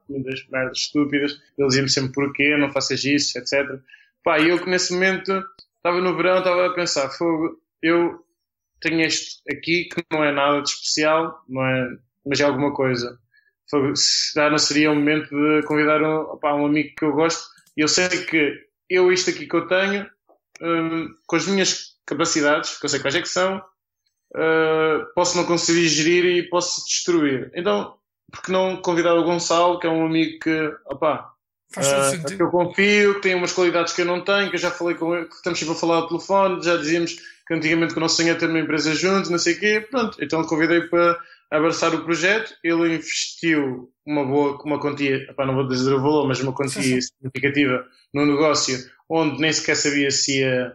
[0.10, 1.40] muitas merdas estúpidas.
[1.58, 3.80] Ele dizia-me sempre porquê, não faças isso, etc.
[4.24, 5.44] Pá, e eu que nesse momento
[5.78, 8.26] estava no verão, estava a pensar, fogo, eu
[8.82, 13.20] tenho este aqui que não é nada de especial, não é, mas é alguma coisa
[13.96, 17.48] se já não seria o momento de convidar um, opa, um amigo que eu gosto
[17.78, 20.10] e eu sei que eu isto aqui que eu tenho
[20.62, 25.45] um, com as minhas capacidades que eu sei quais é que são uh, posso não
[25.45, 27.95] conseguir gerir e posso destruir então
[28.32, 31.34] porque não convidar o Gonçalo que é um amigo que opa,
[31.72, 34.60] Faz uh, que eu confio, que tem umas qualidades que eu não tenho, que eu
[34.60, 37.16] já falei com ele, que estamos sempre a falar ao telefone, já dizíamos
[37.47, 39.88] que antigamente que o nosso sonho é ter uma empresa juntos, não sei o quê.
[39.89, 41.20] Pronto, então convidei para
[41.52, 42.56] abraçar o projeto.
[42.64, 46.82] Ele investiu uma boa, uma quantia, epá, não vou dizer o valor, mas uma quantia
[46.82, 47.14] sim, sim.
[47.16, 48.78] significativa no negócio,
[49.10, 50.74] onde nem sequer sabia se ia,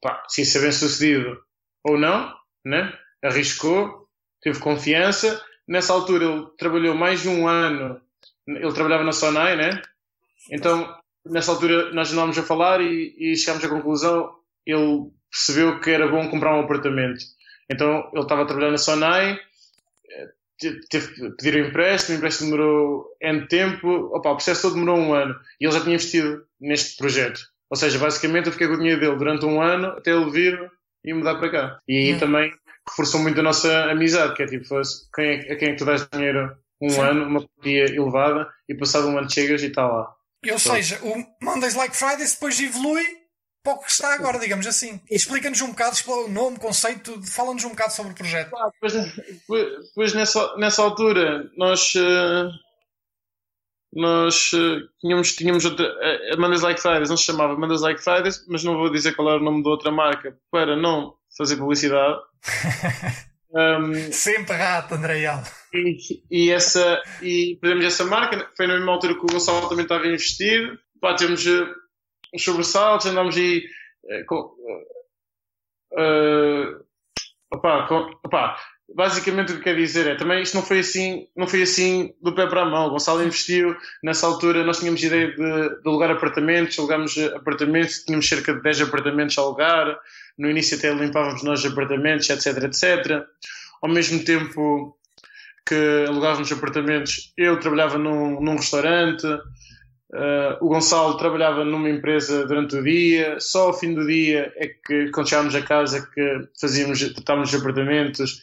[0.00, 1.38] pá, se ia ser bem sucedido
[1.84, 2.34] ou não,
[2.64, 2.92] né?
[3.22, 4.08] Arriscou,
[4.42, 5.42] teve confiança.
[5.66, 8.00] Nessa altura ele trabalhou mais de um ano,
[8.46, 9.82] ele trabalhava na Sonai, né?
[10.50, 14.34] Então, nessa altura nós andámos a falar e, e chegámos à conclusão,
[14.64, 17.22] ele percebeu que era bom comprar um apartamento.
[17.70, 19.38] Então ele estava a trabalhar na Sonai,
[20.58, 24.98] teve que pedir um empréstimo, o empréstimo demorou N tempo, opa, o processo todo demorou
[24.98, 27.40] um ano e ele já tinha investido neste projeto.
[27.70, 30.58] Ou seja, basicamente eu fiquei com o dinheiro dele durante um ano até ele vir
[31.04, 31.80] e mudar para cá.
[31.86, 32.52] E aí também
[32.88, 34.80] reforçou muito a nossa amizade, que é tipo,
[35.14, 37.00] quem é, a quem é que tu dás dinheiro um Sim.
[37.00, 40.02] ano, uma quantia elevada, e passado um ano chegas e está lá.
[40.02, 43.04] Ou então, seja, o Mondays Like Fridays depois evolui
[43.62, 45.00] para o que está agora, digamos assim.
[45.10, 48.54] Explica-nos um bocado o nome, conceito, fala-nos um bocado sobre o projeto.
[48.56, 52.50] Ah, depois, nessa, nessa altura nós, uh,
[53.92, 55.86] nós uh, tínhamos, tínhamos outra,
[56.32, 59.28] a Mondays Like Fridays, não se chamava Mondays Like Fridays, mas não vou dizer qual
[59.28, 62.18] era o nome da outra marca para não fazer publicidade.
[63.52, 65.24] um, Sempre rato, André
[65.74, 65.96] e,
[66.30, 70.04] e, essa, e perdemos essa marca, foi na mesma altura que o Gonçalo também estava
[70.04, 70.78] a investir.
[71.00, 71.46] Pá, temos
[72.34, 73.62] uns sobressaltos, andámos aí
[74.26, 74.54] com,
[75.92, 76.84] uh,
[77.52, 78.56] opá, com, opá,
[78.94, 82.34] basicamente o que quer dizer é também isto não foi assim não foi assim do
[82.34, 82.86] pé para a mão.
[82.86, 88.28] O Gonçalo investiu nessa altura nós tínhamos ideia de, de alugar apartamentos alugámos apartamentos tínhamos
[88.28, 89.98] cerca de 10 apartamentos a alugar.
[90.38, 93.26] No início até limpávamos nós apartamentos etc etc.
[93.82, 94.96] Ao mesmo tempo
[95.66, 99.26] que alugávamos apartamentos eu trabalhava num, num restaurante
[100.10, 104.68] Uh, o Gonçalo trabalhava numa empresa durante o dia, só ao fim do dia é
[104.68, 108.40] que, quando chegávamos a casa, que fazíamos, tratávamos de apartamentos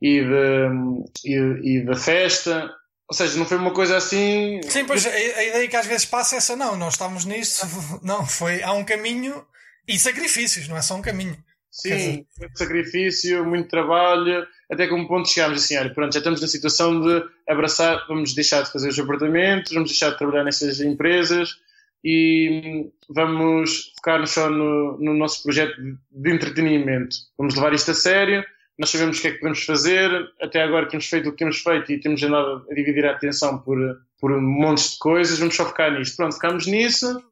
[0.00, 2.70] e, de, e, e da festa.
[3.08, 4.60] Ou seja, não foi uma coisa assim.
[4.64, 7.64] Sim, pois a, a ideia que às vezes passa é essa, não, nós estamos nisso,
[8.02, 9.46] não, foi, há um caminho
[9.88, 11.36] e sacrifícios, não é só um caminho.
[11.70, 16.40] Sim, muito sacrifício, muito trabalho, até que um ponto chegámos assim, olha, pronto, já estamos
[16.40, 20.80] na situação de abraçar, vamos deixar de fazer os apartamentos, vamos deixar de trabalhar nessas
[20.80, 21.56] empresas
[22.04, 25.74] e vamos focar só no, no nosso projeto
[26.10, 27.16] de entretenimento.
[27.38, 28.44] Vamos levar isto a sério,
[28.78, 30.10] nós sabemos o que é que podemos fazer,
[30.40, 33.58] até agora temos feito o que temos feito e temos andado a dividir a atenção
[33.58, 33.78] por,
[34.20, 36.16] por montes de coisas, vamos só focar nisto.
[36.16, 37.22] Pronto, ficámos nisso,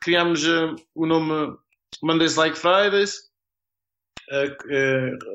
[0.00, 1.56] criámos eh, o nome
[2.02, 3.30] Mondays Like Fridays,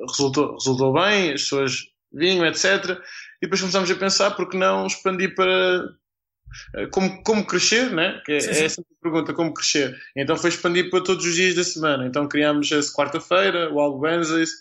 [0.08, 1.78] resultou, resultou bem, as pessoas
[2.12, 3.00] vinham, etc.
[3.42, 8.22] E depois começámos a pensar, por que não expandir para uh, como, como crescer, né?
[8.26, 8.62] Que é, sim, sim.
[8.62, 9.96] é essa a pergunta, como crescer.
[10.16, 12.06] Então foi expandir para todos os dias da semana.
[12.06, 14.52] Então criámos essa quarta-feira, Wild Wednesdays,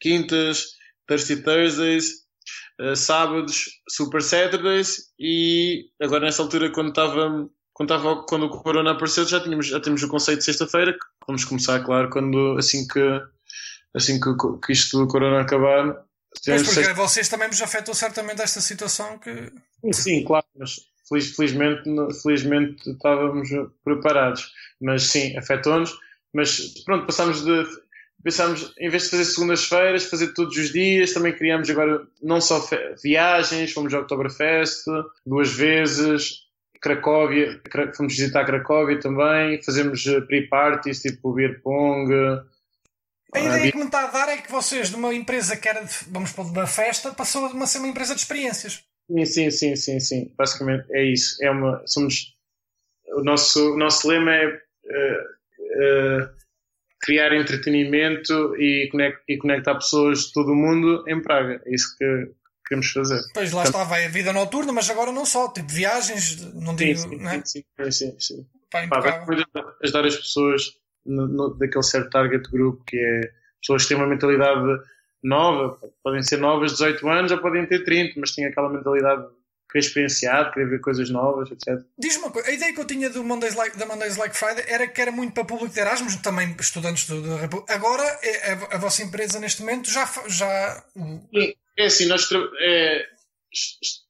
[0.00, 2.26] quintas, Thirsty Thursdays,
[2.80, 8.92] uh, sábados, Super Saturdays e agora nessa altura quando estava quando, estava, quando o Corona
[8.92, 12.86] apareceu já tínhamos já temos o conceito de sexta-feira que vamos começar claro quando assim
[12.86, 13.00] que
[13.96, 14.30] assim que,
[14.64, 16.04] que isto do Corona acabar
[16.46, 19.52] mas porque vocês também vos afetou certamente esta situação que
[19.92, 20.76] sim claro mas
[21.08, 21.82] feliz, felizmente
[22.22, 23.48] felizmente estávamos
[23.82, 25.98] preparados mas sim afetou-nos
[26.32, 27.64] mas pronto passámos de
[28.26, 32.60] pensámos, em vez de fazer segundas-feiras, fazer todos os dias, também criamos agora não só
[33.00, 34.84] viagens, fomos ao Oktoberfest
[35.24, 36.46] duas vezes,
[36.80, 37.60] Cracóvia,
[37.96, 42.12] fomos visitar Cracóvia também, fazemos eh, pre-parties tipo beer pong.
[43.34, 45.84] A ideia que me está a dar é que vocês, de uma empresa que era,
[45.84, 48.84] de, vamos pôr, de uma festa, passou a ser uma empresa de experiências.
[49.10, 50.34] Sim, sim, sim, sim, sim.
[50.36, 51.36] Basicamente é isso.
[51.42, 52.36] É uma, somos,
[53.08, 56.28] o nosso, o nosso lema é uh, uh,
[57.00, 61.60] criar entretenimento e, conect, e conectar pessoas de todo o mundo em Praga.
[61.66, 62.32] É isso que,
[62.66, 63.22] queremos fazer.
[63.32, 66.98] Pois lá está, vai a vida noturna, mas agora não só, tipo viagens, não digo.
[66.98, 67.42] Sim, não é?
[67.44, 68.46] sim, sim, sim, sim.
[68.70, 69.24] Pá, Pá,
[69.82, 70.72] ajudar as pessoas
[71.06, 73.30] no, no, daquele certo target group que é
[73.60, 74.80] pessoas que têm uma mentalidade
[75.22, 79.26] nova, podem ser novas, 18 anos, ou podem ter 30, mas têm aquela mentalidade
[79.70, 81.84] querer experienciar, querer ver coisas novas, etc.
[81.98, 84.64] Diz-me uma coisa, a ideia que eu tinha do Mondays like, da Mondays Like Friday
[84.68, 87.74] era que era muito para público de Erasmus, também estudantes da República.
[87.74, 90.08] Agora, é, a, a, vossa empresa neste momento já.
[90.28, 90.84] já...
[91.76, 92.28] É assim, nós
[92.60, 93.06] é,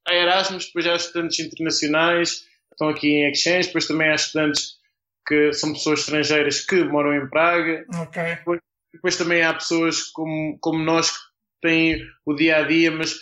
[0.07, 4.76] há Erasmus, depois há estudantes internacionais que estão aqui em Exchange, depois também há estudantes
[5.27, 7.85] que são pessoas estrangeiras que moram em Praga.
[8.03, 8.37] Okay.
[8.37, 8.61] Depois,
[8.93, 11.19] depois, também há pessoas como, como nós que
[11.61, 13.15] têm o dia a dia, mas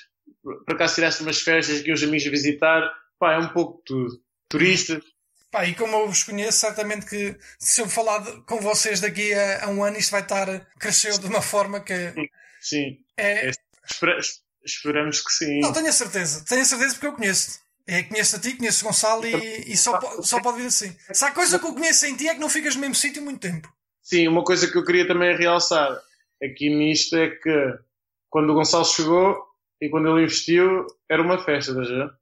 [0.42, 2.92] por acaso tiraste umas festas aqui os amigos visitar.
[3.18, 4.20] Pá, é um pouco tudo.
[4.48, 5.02] Turistas.
[5.50, 9.32] Pá, e como eu vos conheço, certamente que se eu falar de, com vocês daqui
[9.32, 12.12] a, a, um ano, isto vai estar cresceu de uma forma que.
[12.60, 12.98] Sim.
[13.16, 13.48] É...
[13.48, 13.52] é
[13.88, 14.18] espera,
[14.64, 15.60] esperamos que sim.
[15.60, 16.44] Não, tenho a certeza.
[16.44, 17.60] Tenho a certeza porque eu conheço.
[17.86, 20.96] É, conheço a ti, conheço o Gonçalo e, e só, só pode vir assim.
[21.12, 23.22] Se há coisa que eu conheço em ti é que não ficas no mesmo sítio
[23.22, 23.72] muito tempo.
[24.02, 26.00] Sim, uma coisa que eu queria também realçar
[26.42, 27.78] aqui nisto é que
[28.30, 29.36] quando o Gonçalo chegou
[29.80, 32.14] e quando ele investiu, era uma festa, estás a ver?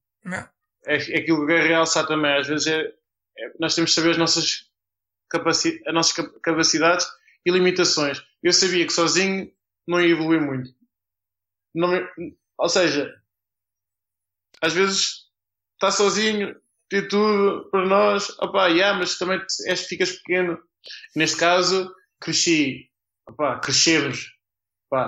[0.84, 2.36] É, é aquilo que eu quero realçar também.
[2.36, 4.68] Às vezes é, é, nós temos de saber as nossas,
[5.28, 7.06] capaci as nossas capacidades
[7.46, 8.20] e limitações.
[8.42, 9.52] Eu sabia que sozinho
[9.86, 10.74] não ia evoluir muito.
[11.74, 12.06] Não me,
[12.58, 13.14] ou seja,
[14.60, 15.21] às vezes
[15.82, 16.54] está sozinho,
[16.88, 20.56] tem tudo para nós, opá, yeah, mas também és, ficas pequeno.
[21.16, 22.88] Neste caso, cresci,
[23.28, 24.30] opá, crescemos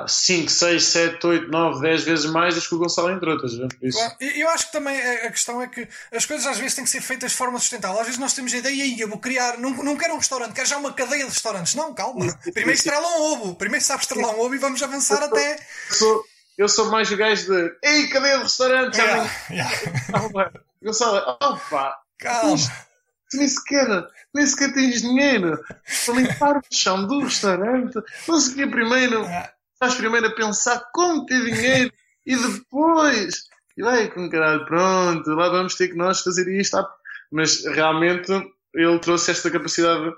[0.08, 3.52] 5, 6, 7, 8, 9, 10 vezes mais do que o Gonçalo entre outras.
[3.82, 3.98] Isso.
[3.98, 4.16] Claro.
[4.18, 7.02] Eu acho que também a questão é que as coisas às vezes têm que ser
[7.02, 8.00] feitas de forma sustentável.
[8.00, 10.54] Às vezes nós temos a ideia, e eu vou criar, não, não quero um restaurante,
[10.54, 11.74] quero já uma cadeia de restaurantes.
[11.74, 12.26] Não, calma.
[12.54, 13.54] Primeiro estrela um ovo.
[13.56, 15.58] Primeiro sabe estrelar um ovo e vamos avançar até.
[15.90, 16.24] Sou,
[16.56, 18.98] eu sou mais o gajo de Ei, cadeia de restaurantes!
[18.98, 20.52] Yeah, yeah.
[20.82, 21.96] Gonçalo, opa!
[22.18, 22.56] Calma!
[23.30, 25.58] Tu nem sequer, nem sequer tens dinheiro
[26.04, 27.98] para limpar o chão do restaurante.
[28.28, 29.22] Não sei que primeiro.
[29.22, 31.92] Yeah estás primeiro a pensar como ter dinheiro
[32.26, 33.44] e depois.
[33.76, 36.84] E vai com caralho, pronto, lá vamos ter que nós fazer isto.
[37.30, 38.30] Mas realmente
[38.74, 40.12] ele trouxe esta capacidade.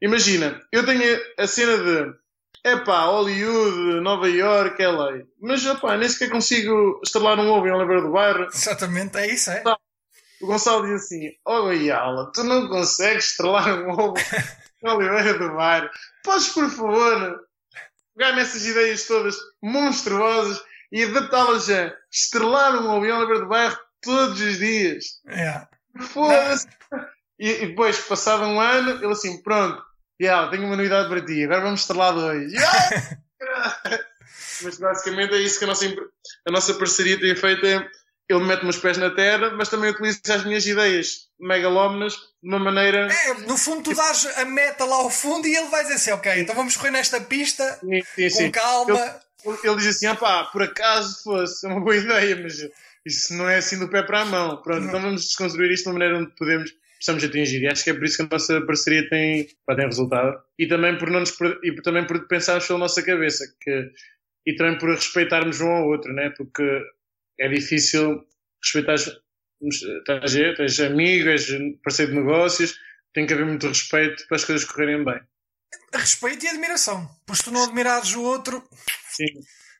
[0.00, 2.14] Imagina, eu tenho a cena de
[2.66, 5.22] epá, Hollywood, Nova York, LA.
[5.40, 8.46] Mas epá, nem sequer consigo estrelar um ovo em Oliveira do Bairro.
[8.52, 9.62] Exatamente, é isso, é?
[10.40, 14.14] O Gonçalo diz assim: Oh, Yala, tu não consegues estrelar um ovo
[14.82, 15.88] em Oliveira do Bairro.
[16.24, 17.40] Podes, por favor,
[18.16, 20.60] pegar nessas ideias todas monstruosas
[20.90, 25.20] e adaptá-las a estrelar um avião Oliver do Bairro todos os dias.
[25.26, 25.68] Yeah.
[26.12, 26.68] Foda-se!
[27.38, 29.82] E, e, depois, passado um ano, ele assim, pronto,
[30.20, 32.52] yeah, tenho uma novidade para ti, agora vamos estrelar dois.
[32.52, 33.18] Yeah!
[34.62, 37.66] Mas basicamente é isso que a nossa, a nossa parceria tem feito.
[37.66, 37.86] É,
[38.28, 42.58] ele mete-me os pés na terra, mas também utiliza as minhas ideias megalómanas de uma
[42.58, 43.08] maneira.
[43.12, 46.10] É, no fundo, tu dás a meta lá ao fundo e ele vai dizer assim:
[46.12, 48.50] ok, então vamos correr nesta pista sim, sim, com sim.
[48.50, 49.20] calma.
[49.44, 52.58] Ele, ele, diz assim: ah pá, por acaso fosse uma boa ideia, mas
[53.04, 54.60] isso não é assim do pé para a mão.
[54.60, 54.88] Pronto, não.
[54.88, 57.62] então vamos desconstruir isto de uma maneira onde podemos, possamos atingir.
[57.62, 60.42] E acho que é por isso que a nossa parceria tem, pá, tem resultado.
[60.58, 63.44] E também por, não nos, e também por pensarmos pela nossa cabeça.
[63.60, 63.90] Que,
[64.46, 66.30] e também por respeitarmos um ao outro, né?
[66.36, 66.62] Porque
[67.38, 68.24] é difícil
[68.62, 71.46] respeitar, estás a tens amigos,
[71.82, 72.78] parceiro de negócios,
[73.12, 75.20] tem que haver muito respeito para as coisas correrem bem.
[75.92, 78.62] Respeito e admiração, pois tu não admirares o outro,
[79.08, 79.26] Sim.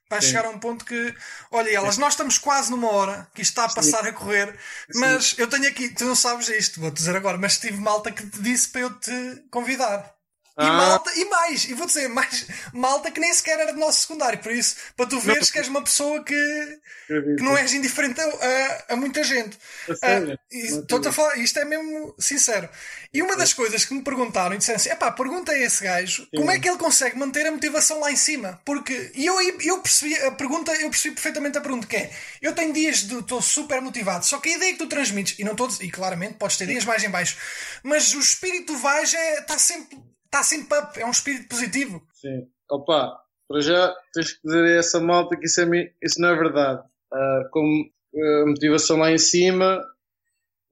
[0.08, 0.28] Vai Sim.
[0.28, 1.14] chegar a um ponto que,
[1.50, 4.08] olha, elas, nós estamos quase numa hora que isto está a passar Sim.
[4.08, 4.58] a correr,
[4.94, 8.26] mas eu tenho aqui, tu não sabes isto, vou-te dizer agora, mas tive malta que
[8.26, 10.15] te disse para eu te convidar.
[10.58, 10.72] E ah.
[10.72, 14.38] malta, e mais, e vou dizer, mais malta que nem sequer era do nosso secundário.
[14.38, 15.52] Por isso, para tu veres não.
[15.52, 19.58] que és uma pessoa que, que não és indiferente a, a muita gente.
[19.86, 22.70] Uh, Estou-te a falar, isto é mesmo sincero.
[23.12, 26.22] E uma das coisas que me perguntaram e disseram assim: epá, pergunta a esse gajo
[26.22, 26.28] Sim.
[26.34, 28.58] como é que ele consegue manter a motivação lá em cima.
[28.64, 32.54] Porque e eu, eu percebi a pergunta, eu percebi perfeitamente a pergunta que é: eu
[32.54, 35.54] tenho dias de estou super motivado, só que a ideia que tu transmites, e não
[35.54, 37.36] todos, e claramente podes ter dias mais em baixo,
[37.82, 42.06] mas o espírito vais é, está sempre está sempre up, é um espírito positivo.
[42.12, 42.46] Sim.
[42.70, 43.18] Opa,
[43.48, 46.82] para já tens que dizer a essa malta que isso, é, isso não é verdade.
[47.12, 49.82] Uh, como uh, motivação lá em cima,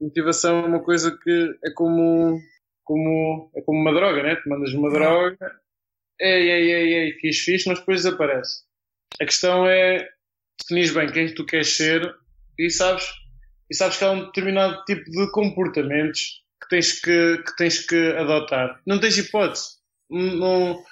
[0.01, 2.41] motivação é uma coisa que é como,
[2.83, 4.37] como, é como uma droga, né?
[4.37, 5.53] Tu mandas uma droga,
[6.21, 8.65] ei, ei, ei, ei, fiz, fiz, mas depois desaparece.
[9.21, 10.09] A questão é
[10.61, 12.15] definir bem quem tu queres ser
[12.59, 13.09] e sabes,
[13.71, 18.13] e sabes que há um determinado tipo de comportamentos que tens que, que, tens que
[18.17, 18.81] adotar.
[18.87, 19.77] Não tens hipótese.
[20.11, 20.83] Não,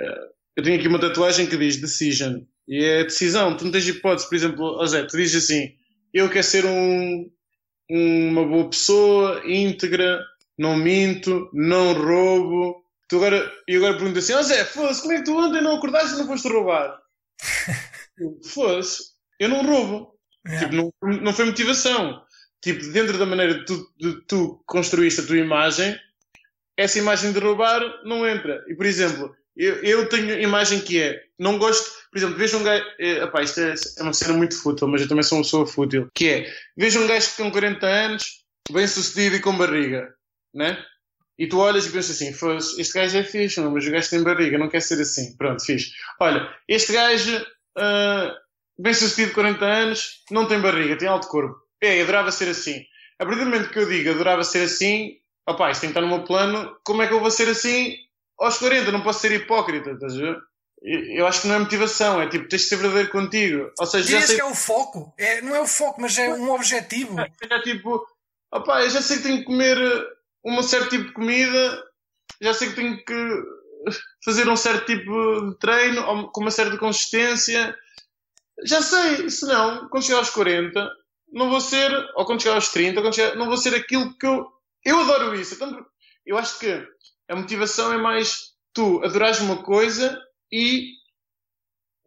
[0.00, 2.40] eh, eu tenho aqui uma tatuagem que diz decision.
[2.66, 3.56] E é decisão.
[3.56, 4.28] Tu não tens hipótese.
[4.28, 5.74] Por exemplo, Zé, tu dizes assim:
[6.12, 7.30] eu quero ser um,
[7.90, 10.20] uma boa pessoa, íntegra,
[10.58, 12.82] não minto, não roubo.
[13.08, 16.14] Tu agora, e agora pergunto assim: Zé, fosse, como é que tu ontem não acordaste
[16.14, 16.98] e não foste roubar?
[18.52, 19.02] fosse,
[19.38, 20.14] eu não roubo.
[20.46, 20.68] Yeah.
[20.68, 22.22] Tipo, não, não foi motivação
[22.64, 25.98] tipo, dentro da maneira de tu, de tu construíste a tua imagem,
[26.76, 28.64] essa imagem de roubar não entra.
[28.66, 32.64] E, por exemplo, eu, eu tenho imagem que é, não gosto, por exemplo, vejo um
[32.64, 35.44] gajo, é, opá, isto é, é, uma cena muito fútil, mas eu também sou uma
[35.44, 40.14] pessoa fútil, que é, vejo um gajo tem 40 anos, bem sucedido e com barriga,
[40.54, 40.82] né?
[41.38, 42.32] E tu olhas e pensas assim,
[42.78, 45.36] este gajo é fixe, não, mas o gajo tem barriga, não quer ser assim.
[45.36, 45.90] Pronto, fixe.
[46.20, 47.36] Olha, este gajo,
[47.76, 48.32] uh,
[48.78, 51.63] bem sucedido, 40 anos, não tem barriga, tem alto corpo.
[51.84, 52.84] É, adorava ser assim.
[53.18, 55.16] A partir do momento que eu digo adorava ser assim,
[55.48, 57.96] opá, isto tem que estar no meu plano, como é que eu vou ser assim
[58.38, 58.90] aos 40?
[58.90, 60.38] Não posso ser hipócrita, estás a ver?
[60.82, 63.70] Eu acho que não é motivação, é tipo, tens de ser verdadeiro contigo.
[63.78, 64.36] Ou seja, Dirias sei...
[64.36, 65.14] que é o foco.
[65.16, 67.18] É, não é o foco, mas é um objetivo.
[67.18, 68.06] É, é tipo,
[68.52, 69.78] opá, eu já sei que tenho que comer
[70.44, 71.84] um certo tipo de comida,
[72.40, 73.42] já sei que tenho que
[74.24, 77.74] fazer um certo tipo de treino, com uma certa consistência.
[78.64, 80.86] Já sei, senão, quando chegar aos 40,
[81.34, 84.26] não vou ser, ou quando chegar aos 30, quando chegar, não vou ser aquilo que
[84.26, 84.46] eu.
[84.84, 85.54] Eu adoro isso.
[85.54, 85.84] Então,
[86.24, 86.86] eu acho que
[87.28, 90.20] a motivação é mais tu adorares uma coisa
[90.52, 90.92] e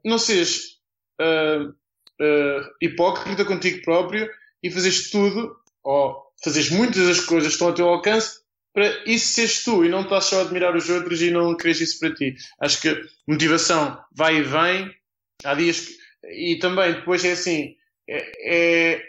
[0.03, 0.79] não seres
[1.19, 4.29] uh, uh, hipócrita contigo próprio
[4.63, 8.41] e fazeres tudo, ou fazeres muitas das coisas que estão ao teu alcance
[8.77, 11.81] para isso seres tu e não estás só a admirar os outros e não queres
[11.81, 12.35] isso para ti.
[12.59, 14.95] Acho que motivação vai e vem.
[15.43, 15.97] Há dias que,
[16.29, 17.75] e também depois é assim,
[18.07, 19.03] é, é,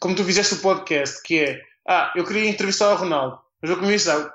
[0.00, 3.80] como tu fizeste o podcast, que é ah, eu queria entrevistar o Ronaldo, mas vou
[3.80, 4.34] começar,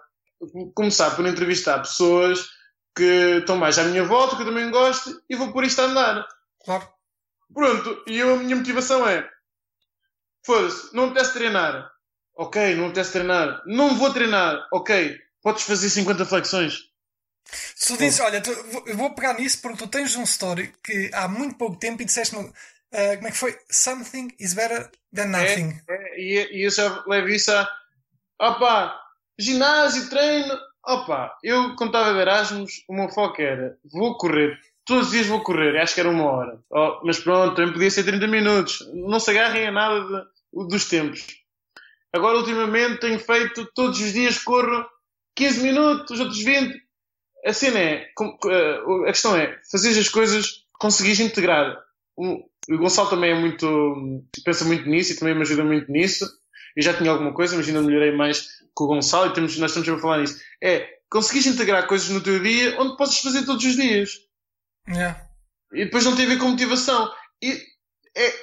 [0.73, 2.49] começar por entrevistar pessoas
[2.95, 5.85] que estão mais à minha volta, que eu também gosto, e vou por isto a
[5.85, 6.27] andar.
[6.65, 6.87] Claro.
[7.53, 9.27] Pronto, e eu, a minha motivação é
[10.43, 11.97] foda-se, não me apetece treinar
[12.37, 13.63] Ok, não apetece treinar.
[13.65, 14.67] Não vou treinar.
[14.71, 16.83] Ok, podes fazer 50 flexões.
[17.75, 18.51] Se tu dizes, olha, tu,
[18.85, 22.05] eu vou pegar nisso porque tu tens um story que há muito pouco tempo e
[22.05, 22.51] disseste-me,
[22.93, 23.57] uh, como é que foi?
[23.71, 25.79] Something is better than nothing.
[25.89, 27.69] É, é, e, e eu já levo isso a,
[28.41, 28.99] opá,
[29.39, 35.07] ginásio, treino, opá, eu quando estava de Erasmus, o meu foco era, vou correr, todos
[35.07, 36.59] os dias vou correr, acho que era uma hora.
[36.71, 38.89] Oh, mas pronto, também podia ser 30 minutos.
[38.93, 41.27] Não se agarrem a nada de, dos tempos.
[42.13, 44.85] Agora, ultimamente, tenho feito todos os dias, corro
[45.35, 46.81] 15 minutos, os outros 20.
[47.45, 48.07] A cena é,
[48.49, 51.77] eh, a questão é, fazer as coisas, conseguires integrar.
[52.17, 56.25] O Gonçalo também é muito, pensa muito nisso e também me ajuda muito nisso.
[56.75, 59.71] Eu já tinha alguma coisa, mas ainda melhorei mais com o Gonçalo e temos, nós
[59.71, 60.41] estamos a falar nisso.
[60.61, 64.11] É, conseguires integrar coisas no teu dia onde podes fazer todos os dias.
[64.87, 65.27] Yeah.
[65.73, 67.11] E depois não tem a ver com motivação.
[67.41, 67.61] E
[68.15, 68.33] é,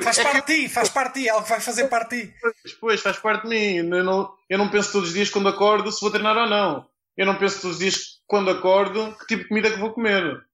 [0.00, 2.16] Faz é parte de ti, faz parte de ti, é algo que vai fazer parte
[2.16, 2.34] de ti.
[2.80, 3.90] Pois, faz parte de mim.
[3.90, 6.88] Eu não, eu não penso todos os dias quando acordo se vou treinar ou não.
[7.14, 10.46] Eu não penso todos os dias quando acordo que tipo de comida que vou comer.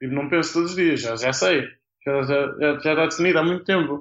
[0.00, 1.68] Tipo, não penso todos os dias, já, já sei.
[2.06, 4.00] Já, já, já, está definido há muito tempo.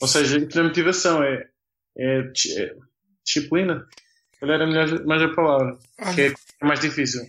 [0.00, 1.48] Ou seja, isso é motivação, é,
[1.96, 2.76] é, é
[3.24, 3.86] disciplina.
[4.40, 5.78] Calhar é melhor, mais a palavra,
[6.14, 6.34] que é
[6.66, 7.22] mais difícil.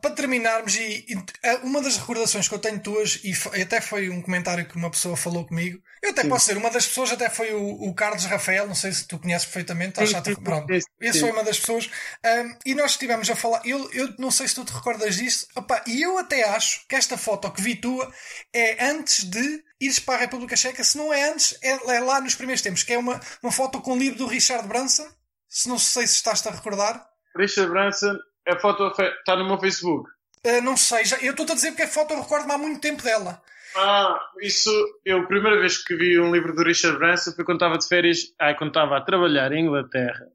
[0.00, 1.16] Para terminarmos, e, e,
[1.62, 4.90] uma das recordações que eu tenho tuas, e, e, até foi um comentário que uma
[4.90, 6.28] pessoa falou comigo, eu até sim.
[6.28, 9.18] posso dizer, uma das pessoas até foi o, o, Carlos Rafael, não sei se tu
[9.18, 10.72] conheces perfeitamente, sim, sim, pronto.
[11.00, 11.90] Esse foi uma das pessoas,
[12.24, 15.46] um, e nós estivemos a falar, eu, eu não sei se tu te recordas disso,
[15.56, 18.12] opa, e eu até acho que esta foto que vi tua
[18.52, 22.20] é antes de ires para a República Checa, se não é antes, é, é lá
[22.20, 25.08] nos primeiros tempos, que é uma, uma foto com o livro do Richard Branson,
[25.48, 27.06] se não sei se estás a recordar.
[27.36, 28.16] Richard Branson
[28.48, 30.08] a foto está no meu Facebook?
[30.46, 32.80] Uh, não sei, já, eu estou a dizer porque a foto eu recordo-me há muito
[32.80, 33.40] tempo dela.
[33.76, 34.70] Ah, isso,
[35.04, 37.86] eu, a primeira vez que vi um livro do Richard Branson foi quando estava de
[37.86, 40.26] férias, ah, quando estava a trabalhar em Inglaterra.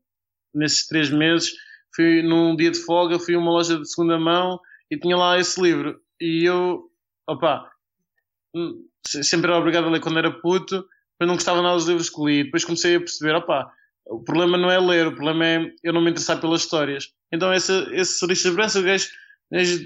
[0.54, 1.52] Nesses três meses,
[1.96, 4.60] fui num dia de folga, fui a uma loja de segunda mão
[4.90, 6.00] e tinha lá esse livro.
[6.22, 6.90] E eu,
[7.28, 7.70] opa,
[8.56, 10.88] hum, sempre era obrigado a ler quando era puto,
[11.20, 12.44] mas não gostava nada dos livros que li.
[12.44, 13.72] Depois comecei a perceber, opa,
[14.06, 17.10] o problema não é ler, o problema é eu não me interessar pelas histórias.
[17.32, 19.10] Então esse, esse Richard Branson, o gajo,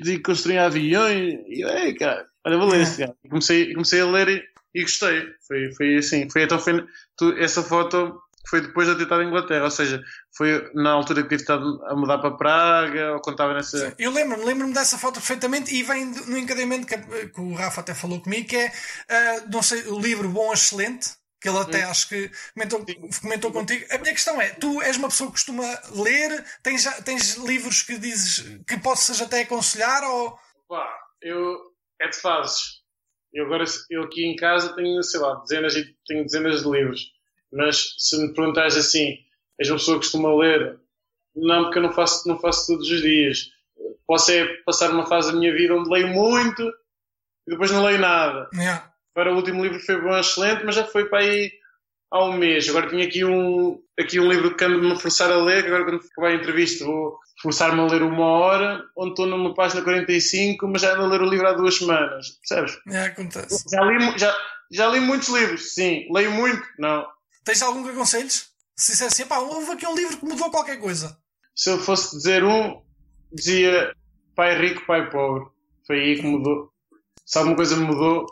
[0.01, 3.15] de construir aviões, e eu, ei, cara, olha, vou ler este gajo.
[3.23, 4.43] E comecei, comecei a ler e,
[4.75, 5.23] e, gostei.
[5.47, 6.85] Foi, foi assim, foi então foi,
[7.17, 10.01] tu, essa foto foi depois de eu ter estado em Inglaterra, ou seja,
[10.35, 13.93] foi na altura que eu estado a mudar para Praga, ou quando estava nessa.
[13.99, 17.93] Eu lembro-me, lembro-me dessa foto perfeitamente e vem no encadeamento que, que, o Rafa até
[17.93, 21.09] falou comigo, que é, uh, não sei, o livro Bom Excelente,
[21.39, 21.91] que ele até hum.
[21.91, 22.85] acho que comentou,
[23.21, 23.85] comentou contigo.
[23.91, 26.43] A minha questão é: tu és uma pessoa que costuma ler?
[26.63, 30.03] Tens, tens livros que dizes que possas até aconselhar?
[30.03, 30.37] Ou...
[30.67, 31.75] Pá, eu.
[31.99, 32.83] É de fases.
[33.33, 35.73] Eu agora, eu aqui em casa tenho, sei lá, dezenas,
[36.05, 37.11] tenho dezenas de livros.
[37.51, 39.17] Mas se me perguntares assim,
[39.59, 40.79] és uma pessoa que costuma ler?
[41.35, 43.49] Não, porque eu não faço, não faço todos os dias.
[44.05, 46.63] Posso é passar uma fase da minha vida onde leio muito
[47.47, 48.49] e depois não leio nada.
[48.53, 48.91] Yeah.
[49.17, 51.51] Agora o último livro foi bom, excelente, mas já foi para aí
[52.11, 52.69] há um mês.
[52.69, 55.85] Agora tinha aqui um, aqui um livro que ando-me a forçar a ler, que agora
[55.85, 60.67] quando acabar a entrevista vou forçar-me a ler uma hora, onde estou numa página 45,
[60.67, 62.37] mas já ando a ler o livro há duas semanas.
[62.47, 62.77] Percebes?
[62.89, 63.63] É, acontece.
[63.71, 64.37] Já li, já,
[64.71, 66.07] já li muitos livros, sim.
[66.13, 66.61] Leio muito?
[66.77, 67.03] Não.
[67.43, 68.51] Tens algum que aconselhes?
[68.75, 71.17] Se disser assim, pá, houve aqui um livro que mudou qualquer coisa.
[71.55, 72.83] Se eu fosse dizer um,
[73.33, 73.91] dizia
[74.35, 75.49] Pai Rico, Pai Pobre.
[75.87, 76.71] Foi aí que mudou.
[77.25, 78.27] Se alguma coisa mudou,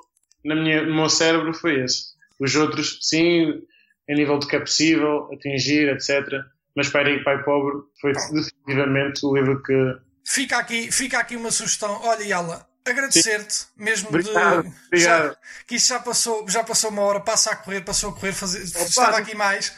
[0.46, 2.14] na minha, no meu cérebro foi esse.
[2.40, 3.62] Os outros, sim,
[4.10, 6.44] a nível do que é possível, atingir, etc.
[6.76, 9.98] mas Pai Rico, Pai Pobre foi definitivamente o livro que.
[10.24, 12.00] Fica aqui, fica aqui uma sugestão.
[12.04, 15.30] Olha, Yala, agradecer-te mesmo obrigado, de obrigado.
[15.30, 15.38] Já,
[15.68, 18.64] que isso já passou, já passou uma hora, passa a correr, passou a correr, fazer,
[18.64, 19.76] estava aqui mais.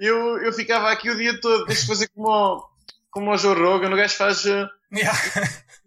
[0.00, 2.68] Eu, eu ficava aqui o dia todo, deixa fazer como,
[3.10, 5.18] como o Joe Rogan, o gajo faz eh, Yeah.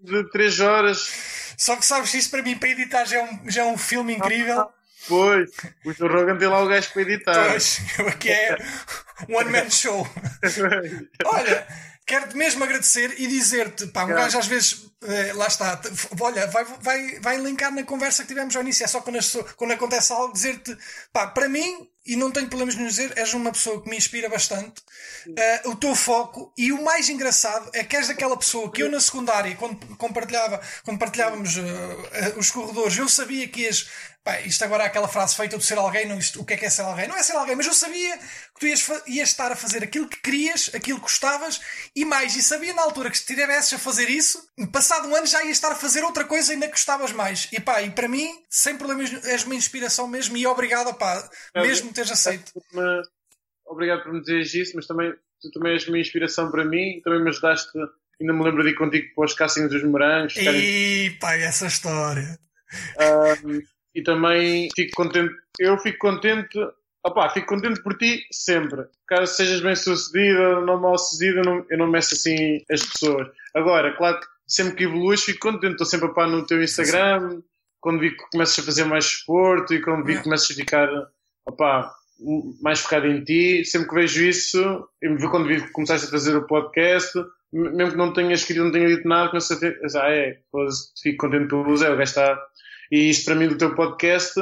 [0.02, 1.49] de 3 horas.
[1.60, 4.16] Só que sabes, isso para mim, para editar já é um, já é um filme
[4.16, 4.70] incrível.
[5.10, 5.50] Pois,
[5.86, 7.50] o Joe Rogan tem lá o gajo para editar.
[7.50, 8.58] Pois, aqui é
[9.28, 10.08] one man show.
[11.26, 11.68] Olha,
[12.06, 14.22] quero-te mesmo agradecer e dizer-te, pá, um Claro.
[14.24, 15.80] gajo às vezes, eh, lá está,
[16.20, 19.20] olha, vai, vai, vai linkar na conversa que tivemos ao início, é só quando,
[19.56, 20.78] quando acontece algo dizer-te,
[21.14, 24.28] pá, para mim, e não tenho problemas em dizer, és uma pessoa que me inspira
[24.28, 24.82] bastante,
[25.38, 28.90] eh, o teu foco, e o mais engraçado é que és daquela pessoa que eu
[28.90, 33.88] na secundária, quando compartilhava, quando partilhávamos eh, os corredores, eu sabia que ias,
[34.24, 36.58] pá, isto agora é aquela frase feita de ser alguém, não, isto, o que é
[36.58, 37.08] que é ser alguém?
[37.08, 40.08] Não é ser alguém, mas eu sabia que tu ias, ias estar a fazer aquilo
[40.08, 41.62] que querias, aquilo que gostavas
[41.96, 42.36] e mais.
[42.36, 44.48] E sabia na altura que se estivesses a fazer isso,
[44.90, 47.48] passado um ano já ias estar a fazer outra coisa e ainda gostavas mais.
[47.54, 51.94] E pá, e para mim, sem problemas, és uma inspiração mesmo e obrigado, pá, mesmo
[51.94, 52.52] teres aceito.
[52.74, 53.08] Mas,
[53.66, 57.22] obrigado por me dizeres isso, mas também tu também és uma inspiração para mim, também
[57.22, 57.70] me ajudaste,
[58.20, 61.68] ainda me lembro de ir contigo para os castings dos morangos, ficarem E pá, essa
[61.68, 62.40] história.
[63.46, 63.62] Um,
[63.94, 66.58] e também fico contente, eu fico contente,
[67.06, 68.86] opá, fico contente por ti sempre.
[69.08, 70.96] Caso sejas bem sucedido ou não mal
[71.46, 73.28] não, eu não meço assim as pessoas.
[73.54, 77.42] Agora, claro que sempre que evoluas, fico contente, estou sempre a par no teu Instagram,
[77.80, 80.90] quando vi que começas a fazer mais esporte e quando vi que começas a ficar,
[81.46, 81.94] opá,
[82.62, 86.36] mais focado em ti, sempre que vejo isso, e quando vi que começaste a fazer
[86.36, 87.14] o podcast,
[87.54, 90.92] mesmo que não tenha escrito, não tenha dito nada, começo a ter, ah, é, pois,
[91.02, 92.40] fico contente pelo Zé, o gajo está.
[92.92, 94.34] E isto para mim do teu podcast,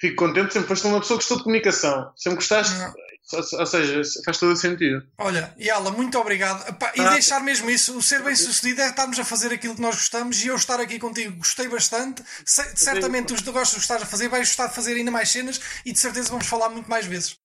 [0.00, 2.94] fico contente, sempre foste uma pessoa que gostou de comunicação, sempre gostaste, Não.
[3.32, 5.02] Ou, seja, faz todo o sentido.
[5.18, 6.68] Olha, Yala, muito obrigado.
[6.68, 7.10] Epá, e Ah.
[7.12, 10.42] deixar mesmo isso, o ser bem sucedido é estarmos a fazer aquilo que nós gostamos
[10.44, 12.22] e eu estar aqui contigo gostei bastante.
[12.44, 15.60] Se- certamente os negócios que estás a fazer, vais gostar de fazer ainda mais cenas
[15.84, 17.36] e de certeza vamos falar muito mais vezes.